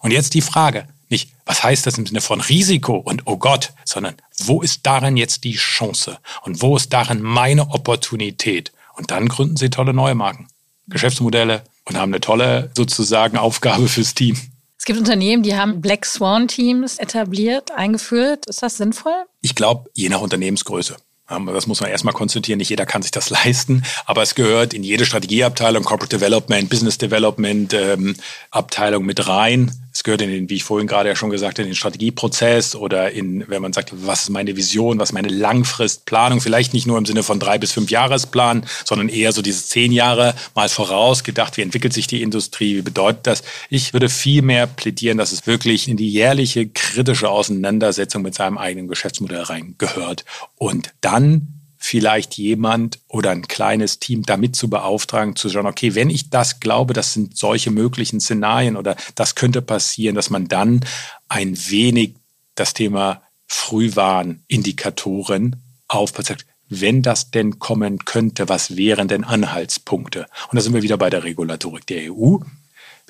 Und 0.00 0.12
jetzt 0.12 0.34
die 0.34 0.40
Frage, 0.40 0.86
nicht, 1.08 1.30
was 1.46 1.62
heißt 1.62 1.86
das 1.86 1.98
im 1.98 2.06
Sinne 2.06 2.20
von 2.20 2.40
Risiko 2.40 2.96
und 2.96 3.22
oh 3.26 3.36
Gott, 3.36 3.72
sondern 3.84 4.14
wo 4.38 4.62
ist 4.62 4.86
darin 4.86 5.16
jetzt 5.16 5.44
die 5.44 5.54
Chance 5.54 6.18
und 6.42 6.62
wo 6.62 6.76
ist 6.76 6.92
darin 6.92 7.22
meine 7.22 7.70
Opportunität? 7.70 8.72
Und 8.96 9.10
dann 9.10 9.28
gründen 9.28 9.56
sie 9.56 9.70
tolle 9.70 9.94
neue 9.94 10.14
Marken, 10.14 10.48
Geschäftsmodelle 10.88 11.62
und 11.84 11.96
haben 11.96 12.12
eine 12.12 12.20
tolle 12.20 12.70
sozusagen 12.76 13.36
Aufgabe 13.36 13.88
fürs 13.88 14.14
Team. 14.14 14.36
Es 14.76 14.84
gibt 14.84 14.98
Unternehmen, 14.98 15.42
die 15.42 15.56
haben 15.56 15.80
Black 15.80 16.04
Swan 16.04 16.48
Teams 16.48 16.98
etabliert, 16.98 17.72
eingeführt. 17.72 18.46
Ist 18.46 18.62
das 18.62 18.76
sinnvoll? 18.76 19.24
Ich 19.40 19.54
glaube, 19.54 19.90
je 19.94 20.08
nach 20.08 20.20
Unternehmensgröße. 20.20 20.96
Das 21.28 21.66
muss 21.66 21.80
man 21.80 21.90
erstmal 21.90 22.14
konzentrieren. 22.14 22.58
Nicht 22.58 22.70
jeder 22.70 22.86
kann 22.86 23.02
sich 23.02 23.10
das 23.10 23.28
leisten, 23.44 23.82
aber 24.06 24.22
es 24.22 24.34
gehört 24.34 24.72
in 24.72 24.82
jede 24.82 25.04
Strategieabteilung, 25.04 25.84
Corporate 25.84 26.16
Development, 26.16 26.70
Business 26.70 26.96
Development 26.96 27.72
ähm, 27.74 28.16
Abteilung 28.50 29.04
mit 29.04 29.28
rein. 29.28 29.72
Es 29.98 30.04
gehört 30.04 30.22
in 30.22 30.30
den, 30.30 30.48
wie 30.48 30.54
ich 30.54 30.62
vorhin 30.62 30.86
gerade 30.86 31.08
ja 31.08 31.16
schon 31.16 31.30
gesagt 31.30 31.58
habe, 31.58 31.62
in 31.62 31.70
den 31.70 31.74
Strategieprozess 31.74 32.76
oder 32.76 33.10
in, 33.10 33.42
wenn 33.48 33.60
man 33.60 33.72
sagt, 33.72 33.92
was 33.92 34.22
ist 34.22 34.30
meine 34.30 34.56
Vision, 34.56 35.00
was 35.00 35.08
ist 35.08 35.12
meine 35.12 35.26
Langfristplanung, 35.26 36.40
vielleicht 36.40 36.72
nicht 36.72 36.86
nur 36.86 36.98
im 36.98 37.04
Sinne 37.04 37.24
von 37.24 37.40
drei 37.40 37.58
bis 37.58 37.72
fünf 37.72 37.90
Jahresplan, 37.90 38.64
sondern 38.84 39.08
eher 39.08 39.32
so 39.32 39.42
diese 39.42 39.66
zehn 39.66 39.90
Jahre 39.90 40.36
mal 40.54 40.68
vorausgedacht, 40.68 41.56
wie 41.56 41.62
entwickelt 41.62 41.94
sich 41.94 42.06
die 42.06 42.22
Industrie, 42.22 42.76
wie 42.76 42.82
bedeutet 42.82 43.26
das? 43.26 43.42
Ich 43.70 43.92
würde 43.92 44.08
viel 44.08 44.42
mehr 44.42 44.68
plädieren, 44.68 45.18
dass 45.18 45.32
es 45.32 45.48
wirklich 45.48 45.88
in 45.88 45.96
die 45.96 46.08
jährliche 46.08 46.68
kritische 46.68 47.28
Auseinandersetzung 47.28 48.22
mit 48.22 48.36
seinem 48.36 48.56
eigenen 48.56 48.86
Geschäftsmodell 48.86 49.42
rein 49.42 49.74
gehört 49.78 50.24
und 50.58 50.90
dann 51.00 51.57
vielleicht 51.78 52.36
jemand 52.36 52.98
oder 53.06 53.30
ein 53.30 53.46
kleines 53.46 54.00
Team 54.00 54.24
damit 54.24 54.56
zu 54.56 54.68
beauftragen, 54.68 55.36
zu 55.36 55.48
schauen, 55.48 55.66
okay, 55.66 55.94
wenn 55.94 56.10
ich 56.10 56.28
das 56.28 56.58
glaube, 56.60 56.92
das 56.92 57.14
sind 57.14 57.38
solche 57.38 57.70
möglichen 57.70 58.20
Szenarien 58.20 58.76
oder 58.76 58.96
das 59.14 59.36
könnte 59.36 59.62
passieren, 59.62 60.16
dass 60.16 60.30
man 60.30 60.48
dann 60.48 60.84
ein 61.28 61.56
wenig 61.70 62.14
das 62.56 62.74
Thema 62.74 63.22
Frühwarnindikatoren 63.46 65.62
aufpasst. 65.86 66.44
Wenn 66.68 67.02
das 67.02 67.30
denn 67.30 67.58
kommen 67.58 68.04
könnte, 68.04 68.50
was 68.50 68.76
wären 68.76 69.08
denn 69.08 69.24
Anhaltspunkte? 69.24 70.26
Und 70.50 70.56
da 70.56 70.60
sind 70.60 70.74
wir 70.74 70.82
wieder 70.82 70.98
bei 70.98 71.08
der 71.08 71.24
Regulatorik 71.24 71.86
der 71.86 72.12
EU. 72.12 72.36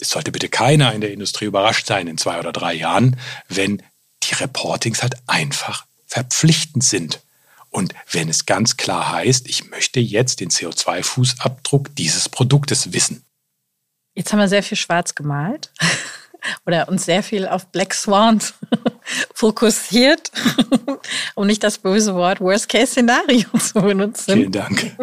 Es 0.00 0.10
sollte 0.10 0.30
bitte 0.30 0.48
keiner 0.48 0.94
in 0.94 1.00
der 1.00 1.12
Industrie 1.12 1.46
überrascht 1.46 1.86
sein 1.86 2.06
in 2.06 2.18
zwei 2.18 2.38
oder 2.38 2.52
drei 2.52 2.74
Jahren, 2.74 3.16
wenn 3.48 3.82
die 4.22 4.34
Reportings 4.34 5.02
halt 5.02 5.16
einfach 5.26 5.86
verpflichtend 6.06 6.84
sind. 6.84 7.20
Und 7.78 7.94
wenn 8.10 8.28
es 8.28 8.44
ganz 8.44 8.76
klar 8.76 9.12
heißt, 9.12 9.48
ich 9.48 9.70
möchte 9.70 10.00
jetzt 10.00 10.40
den 10.40 10.50
CO2-Fußabdruck 10.50 11.94
dieses 11.94 12.28
Produktes 12.28 12.92
wissen. 12.92 13.24
Jetzt 14.16 14.32
haben 14.32 14.40
wir 14.40 14.48
sehr 14.48 14.64
viel 14.64 14.76
schwarz 14.76 15.14
gemalt 15.14 15.72
oder 16.66 16.88
uns 16.88 17.04
sehr 17.04 17.22
viel 17.22 17.46
auf 17.46 17.68
Black 17.68 17.94
Swans 17.94 18.54
fokussiert, 19.32 20.32
um 21.36 21.46
nicht 21.46 21.62
das 21.62 21.78
böse 21.78 22.16
Wort 22.16 22.40
Worst-Case-Szenario 22.40 23.46
zu 23.60 23.80
benutzen. 23.80 24.32
Vielen 24.32 24.50
Dank. 24.50 24.96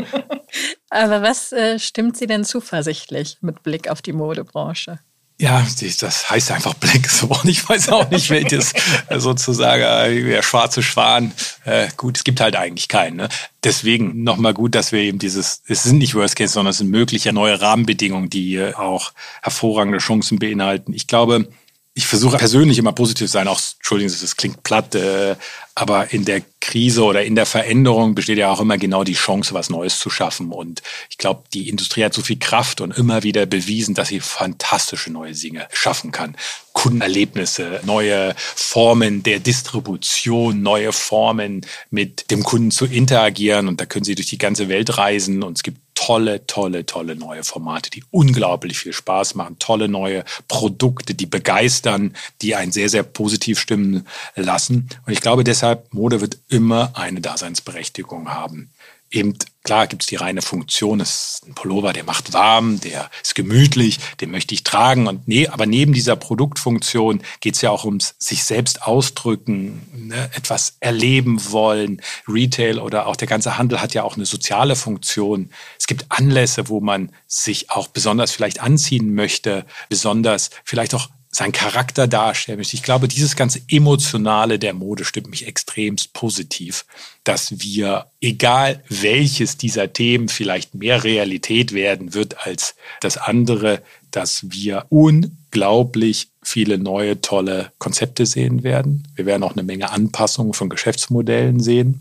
Aber 0.90 1.22
was 1.22 1.54
äh, 1.54 1.80
stimmt 1.80 2.18
Sie 2.18 2.28
denn 2.28 2.44
zuversichtlich 2.44 3.38
mit 3.40 3.64
Blick 3.64 3.88
auf 3.88 4.02
die 4.02 4.12
Modebranche? 4.12 5.00
Ja, 5.38 5.68
das 6.00 6.30
heißt 6.30 6.52
einfach 6.52 6.76
Black 6.76 7.06
Swan. 7.10 7.48
Ich 7.48 7.68
weiß 7.68 7.90
auch 7.90 8.10
nicht, 8.10 8.30
welches 8.30 8.72
äh, 9.10 9.20
sozusagen 9.20 9.84
äh, 9.84 10.24
der 10.24 10.42
schwarze 10.42 10.82
Schwan. 10.82 11.34
Äh, 11.66 11.90
gut, 11.98 12.18
es 12.18 12.24
gibt 12.24 12.40
halt 12.40 12.56
eigentlich 12.56 12.88
keinen. 12.88 13.18
Ne? 13.18 13.30
Deswegen 13.64 14.24
nochmal 14.24 14.54
gut, 14.54 14.76
dass 14.76 14.94
wir 14.94 15.00
eben 15.00 15.20
dieses, 15.20 15.62
es 15.68 15.84
sind 15.84 15.98
nicht 15.98 16.16
Worst 16.16 16.38
Case, 16.38 16.54
sondern 16.54 16.72
es 16.72 16.78
sind 16.78 16.90
mögliche 16.90 17.34
neue 17.34 17.60
Rahmenbedingungen, 17.60 18.30
die 18.30 18.64
auch 18.76 19.12
hervorragende 19.42 19.98
Chancen 19.98 20.40
beinhalten. 20.40 20.94
Ich 20.94 21.08
glaube, 21.08 21.50
ich 21.98 22.08
versuche 22.08 22.38
persönlich 22.38 22.78
immer 22.78 22.92
positiv 22.92 23.28
zu 23.28 23.32
sein, 23.32 23.48
auch, 23.48 23.62
Entschuldigen 23.78 24.10
Sie, 24.10 24.20
das 24.20 24.36
klingt 24.36 24.64
platt, 24.64 24.96
äh, 24.96 25.38
aber 25.76 26.12
in 26.12 26.26
der 26.26 26.42
Krise 26.60 27.04
oder 27.04 27.24
in 27.24 27.36
der 27.36 27.46
Veränderung 27.46 28.16
besteht 28.16 28.38
ja 28.38 28.52
auch 28.52 28.60
immer 28.60 28.78
genau 28.78 29.06
die 29.06 29.14
Chance, 29.14 29.54
was 29.54 29.70
Neues 29.70 30.00
zu 30.00 30.10
schaffen. 30.10 30.52
Und 30.52 30.82
ich 31.10 31.18
glaube, 31.18 31.44
die 31.54 31.70
Industrie 31.70 32.04
hat 32.04 32.14
so 32.14 32.22
viel 32.22 32.38
Kraft 32.38 32.82
und 32.82 32.98
immer 32.98 33.24
wieder 33.24 33.46
bewiesen, 33.46 33.96
dass 33.96 34.10
sie 34.10 34.20
fantastische 34.20 35.10
neue 35.10 35.34
Dinge 35.34 35.68
schaffen 35.72 36.12
kann. 36.12 36.36
Kundenerlebnisse, 36.74 37.80
neue 37.86 38.34
Formen 38.38 39.24
der 39.24 39.40
Distribution, 39.40 40.62
neue 40.62 40.92
Formen 40.92 41.66
mit 41.92 42.30
dem 42.30 42.44
Kunden 42.44 42.72
zu 42.72 42.86
interagieren. 42.86 43.70
Und 43.70 43.80
da 43.80 43.86
können 43.86 44.06
sie 44.06 44.16
durch 44.16 44.28
die 44.28 44.38
ganze 44.38 44.68
Welt 44.68 44.98
reisen 44.98 45.44
und 45.44 45.58
es 45.58 45.64
gibt 45.64 45.85
tolle, 45.96 46.46
tolle, 46.46 46.86
tolle 46.86 47.16
neue 47.16 47.44
Formate, 47.44 47.90
die 47.90 48.04
unglaublich 48.12 48.78
viel 48.78 48.94
Spaß 48.94 49.36
machen, 49.36 49.58
tolle 49.60 49.88
neue 49.88 50.24
Produkte, 50.48 51.16
die 51.16 51.26
begeistern, 51.26 52.16
die 52.42 52.56
einen 52.56 52.72
sehr, 52.72 52.90
sehr 52.90 53.04
positiv 53.04 53.60
stimmen 53.60 54.08
lassen. 54.36 54.90
Und 55.06 55.14
ich 55.14 55.22
glaube 55.22 55.44
deshalb, 55.44 55.92
Mode 55.94 56.22
wird 56.22 56.38
immer 56.50 56.92
eine 56.96 57.22
Daseinsberechtigung 57.22 58.30
haben 58.30 58.70
eben, 59.12 59.38
klar 59.64 59.88
gibt 59.88 60.04
es 60.04 60.08
die 60.08 60.16
reine 60.16 60.42
Funktion, 60.42 61.00
es 61.00 61.40
ist 61.42 61.48
ein 61.48 61.56
Pullover, 61.56 61.94
der 61.94 62.04
macht 62.04 62.34
warm, 62.34 62.80
der 62.80 63.10
ist 63.24 63.36
gemütlich, 63.36 64.00
den 64.22 64.32
möchte 64.32 64.54
ich 64.54 64.64
tragen. 64.64 65.08
Und 65.08 65.28
nee, 65.28 65.48
aber 65.48 65.66
neben 65.66 65.94
dieser 65.94 66.16
Produktfunktion 66.16 67.22
geht 67.40 67.56
es 67.56 67.62
ja 67.62 67.72
auch 67.72 67.86
ums 67.86 68.16
sich 68.20 68.44
selbst 68.44 68.84
ausdrücken, 68.84 69.82
ne, 69.94 70.30
etwas 70.36 70.78
erleben 70.80 71.52
wollen. 71.52 72.02
Retail 72.28 72.80
oder 72.80 73.08
auch 73.08 73.16
der 73.16 73.28
ganze 73.28 73.58
Handel 73.58 73.82
hat 73.82 73.94
ja 73.94 74.04
auch 74.04 74.16
eine 74.16 74.26
soziale 74.26 74.76
Funktion. 74.76 75.50
Es 75.80 75.88
gibt 75.88 76.06
Anlässe, 76.10 76.70
wo 76.70 76.80
man 76.80 77.12
sich 77.28 77.72
auch 77.72 77.88
besonders 77.88 78.32
vielleicht 78.32 78.62
anziehen 78.62 79.16
möchte, 79.16 79.66
besonders 79.90 80.52
vielleicht 80.64 80.94
auch 80.94 81.10
sein 81.36 81.52
Charakter 81.52 82.08
darstellen 82.08 82.60
möchte. 82.60 82.78
Ich 82.78 82.84
glaube, 82.84 83.10
dieses 83.10 83.36
ganze 83.36 83.60
Emotionale 83.68 84.58
der 84.58 84.74
Mode 84.74 85.04
stimmt 85.04 85.30
mich 85.30 85.46
extremst 85.46 86.14
positiv, 86.14 86.86
dass 87.26 87.60
wir, 87.60 88.06
egal 88.22 88.82
welches 88.88 89.58
dieser 89.58 89.92
Themen 89.92 90.30
vielleicht 90.30 90.76
mehr 90.76 91.04
Realität 91.04 91.74
werden 91.74 92.14
wird 92.14 92.48
als 92.48 92.76
das 93.02 93.18
andere, 93.18 93.82
dass 94.12 94.46
wir 94.50 94.86
unglaublich 94.88 96.30
viele 96.42 96.78
neue, 96.78 97.20
tolle 97.20 97.74
Konzepte 97.80 98.26
sehen 98.26 98.64
werden. 98.64 99.06
Wir 99.16 99.26
werden 99.26 99.44
auch 99.44 99.58
eine 99.58 99.64
Menge 99.64 99.92
Anpassungen 99.92 100.54
von 100.54 100.70
Geschäftsmodellen 100.70 101.60
sehen. 101.60 102.00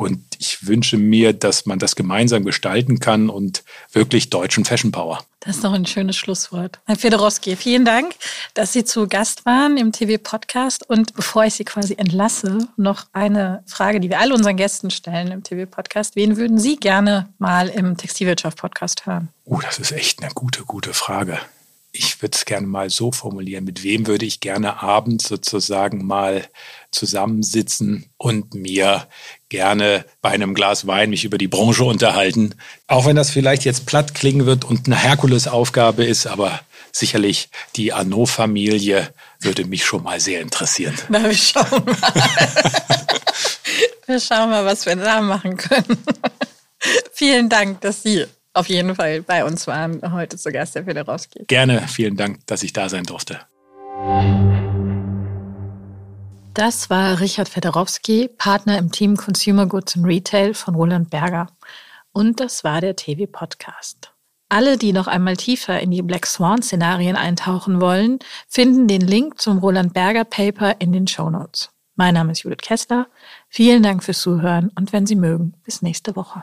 Und 0.00 0.22
ich 0.38 0.66
wünsche 0.66 0.96
mir, 0.96 1.34
dass 1.34 1.66
man 1.66 1.78
das 1.78 1.94
gemeinsam 1.94 2.46
gestalten 2.46 3.00
kann 3.00 3.28
und 3.28 3.64
wirklich 3.92 4.30
deutschen 4.30 4.64
Fashion 4.64 4.92
Power. 4.92 5.22
Das 5.40 5.56
ist 5.56 5.64
doch 5.64 5.74
ein 5.74 5.84
schönes 5.84 6.16
Schlusswort. 6.16 6.78
Herr 6.86 6.96
Fedorowski, 6.96 7.54
vielen 7.54 7.84
Dank, 7.84 8.14
dass 8.54 8.72
Sie 8.72 8.82
zu 8.82 9.08
Gast 9.08 9.44
waren 9.44 9.76
im 9.76 9.92
TV-Podcast. 9.92 10.88
Und 10.88 11.12
bevor 11.12 11.44
ich 11.44 11.52
Sie 11.52 11.66
quasi 11.66 11.96
entlasse, 11.98 12.66
noch 12.78 13.08
eine 13.12 13.62
Frage, 13.66 14.00
die 14.00 14.08
wir 14.08 14.20
all 14.20 14.32
unseren 14.32 14.56
Gästen 14.56 14.90
stellen 14.90 15.32
im 15.32 15.42
TV-Podcast. 15.42 16.16
Wen 16.16 16.38
würden 16.38 16.58
Sie 16.58 16.76
gerne 16.76 17.28
mal 17.36 17.68
im 17.68 17.98
Textilwirtschaft-Podcast 17.98 19.04
hören? 19.04 19.28
Oh, 19.44 19.60
das 19.60 19.78
ist 19.78 19.92
echt 19.92 20.22
eine 20.22 20.32
gute, 20.32 20.62
gute 20.62 20.94
Frage 20.94 21.38
ich 21.92 22.22
würde 22.22 22.36
es 22.36 22.44
gerne 22.44 22.66
mal 22.66 22.90
so 22.90 23.10
formulieren, 23.10 23.64
mit 23.64 23.82
wem 23.82 24.06
würde 24.06 24.24
ich 24.24 24.40
gerne 24.40 24.82
abends 24.82 25.28
sozusagen 25.28 26.06
mal 26.06 26.48
zusammensitzen 26.90 28.10
und 28.16 28.54
mir 28.54 29.08
gerne 29.48 30.04
bei 30.22 30.30
einem 30.30 30.54
Glas 30.54 30.86
Wein 30.86 31.10
mich 31.10 31.24
über 31.24 31.38
die 31.38 31.48
Branche 31.48 31.84
unterhalten. 31.84 32.54
Auch 32.86 33.06
wenn 33.06 33.16
das 33.16 33.30
vielleicht 33.30 33.64
jetzt 33.64 33.86
platt 33.86 34.14
klingen 34.14 34.46
wird 34.46 34.64
und 34.64 34.86
eine 34.86 34.96
Herkulesaufgabe 34.96 36.04
ist, 36.04 36.26
aber 36.26 36.60
sicherlich 36.92 37.48
die 37.76 37.92
Arnaud-Familie 37.92 39.12
würde 39.40 39.64
mich 39.64 39.84
schon 39.84 40.02
mal 40.02 40.20
sehr 40.20 40.40
interessieren. 40.40 40.96
Na, 41.08 41.22
wir 41.24 41.34
schauen 41.34 41.84
mal. 41.84 42.12
wir 44.06 44.20
schauen 44.20 44.50
mal, 44.50 44.64
was 44.64 44.86
wir 44.86 44.96
da 44.96 45.20
machen 45.20 45.56
können. 45.56 46.04
Vielen 47.12 47.48
Dank, 47.48 47.80
dass 47.80 48.02
Sie 48.02 48.26
auf 48.52 48.68
jeden 48.68 48.94
Fall 48.94 49.22
bei 49.22 49.44
uns 49.44 49.66
waren 49.66 50.00
heute 50.12 50.36
zu 50.36 50.50
Gast, 50.50 50.74
Herr 50.74 50.84
Federowski. 50.84 51.44
Gerne, 51.46 51.86
vielen 51.88 52.16
Dank, 52.16 52.46
dass 52.46 52.62
ich 52.62 52.72
da 52.72 52.88
sein 52.88 53.04
durfte. 53.04 53.40
Das 56.54 56.90
war 56.90 57.20
Richard 57.20 57.48
Federowski, 57.48 58.28
Partner 58.36 58.78
im 58.78 58.90
Team 58.90 59.16
Consumer 59.16 59.66
Goods 59.66 59.96
and 59.96 60.06
Retail 60.06 60.54
von 60.54 60.74
Roland 60.74 61.10
Berger. 61.10 61.46
Und 62.12 62.40
das 62.40 62.64
war 62.64 62.80
der 62.80 62.96
TV-Podcast. 62.96 64.12
Alle, 64.48 64.76
die 64.76 64.92
noch 64.92 65.06
einmal 65.06 65.36
tiefer 65.36 65.78
in 65.78 65.92
die 65.92 66.02
Black 66.02 66.26
Swan-Szenarien 66.26 67.14
eintauchen 67.14 67.80
wollen, 67.80 68.18
finden 68.48 68.88
den 68.88 69.02
Link 69.02 69.40
zum 69.40 69.58
Roland 69.58 69.94
Berger 69.94 70.24
Paper 70.24 70.74
in 70.80 70.92
den 70.92 71.06
Show 71.06 71.30
Notes. 71.30 71.70
Mein 71.94 72.14
Name 72.14 72.32
ist 72.32 72.42
Judith 72.42 72.62
Kessler. 72.62 73.06
Vielen 73.48 73.84
Dank 73.84 74.02
fürs 74.02 74.20
Zuhören 74.20 74.72
und 74.74 74.92
wenn 74.92 75.06
Sie 75.06 75.14
mögen, 75.14 75.54
bis 75.64 75.82
nächste 75.82 76.16
Woche. 76.16 76.42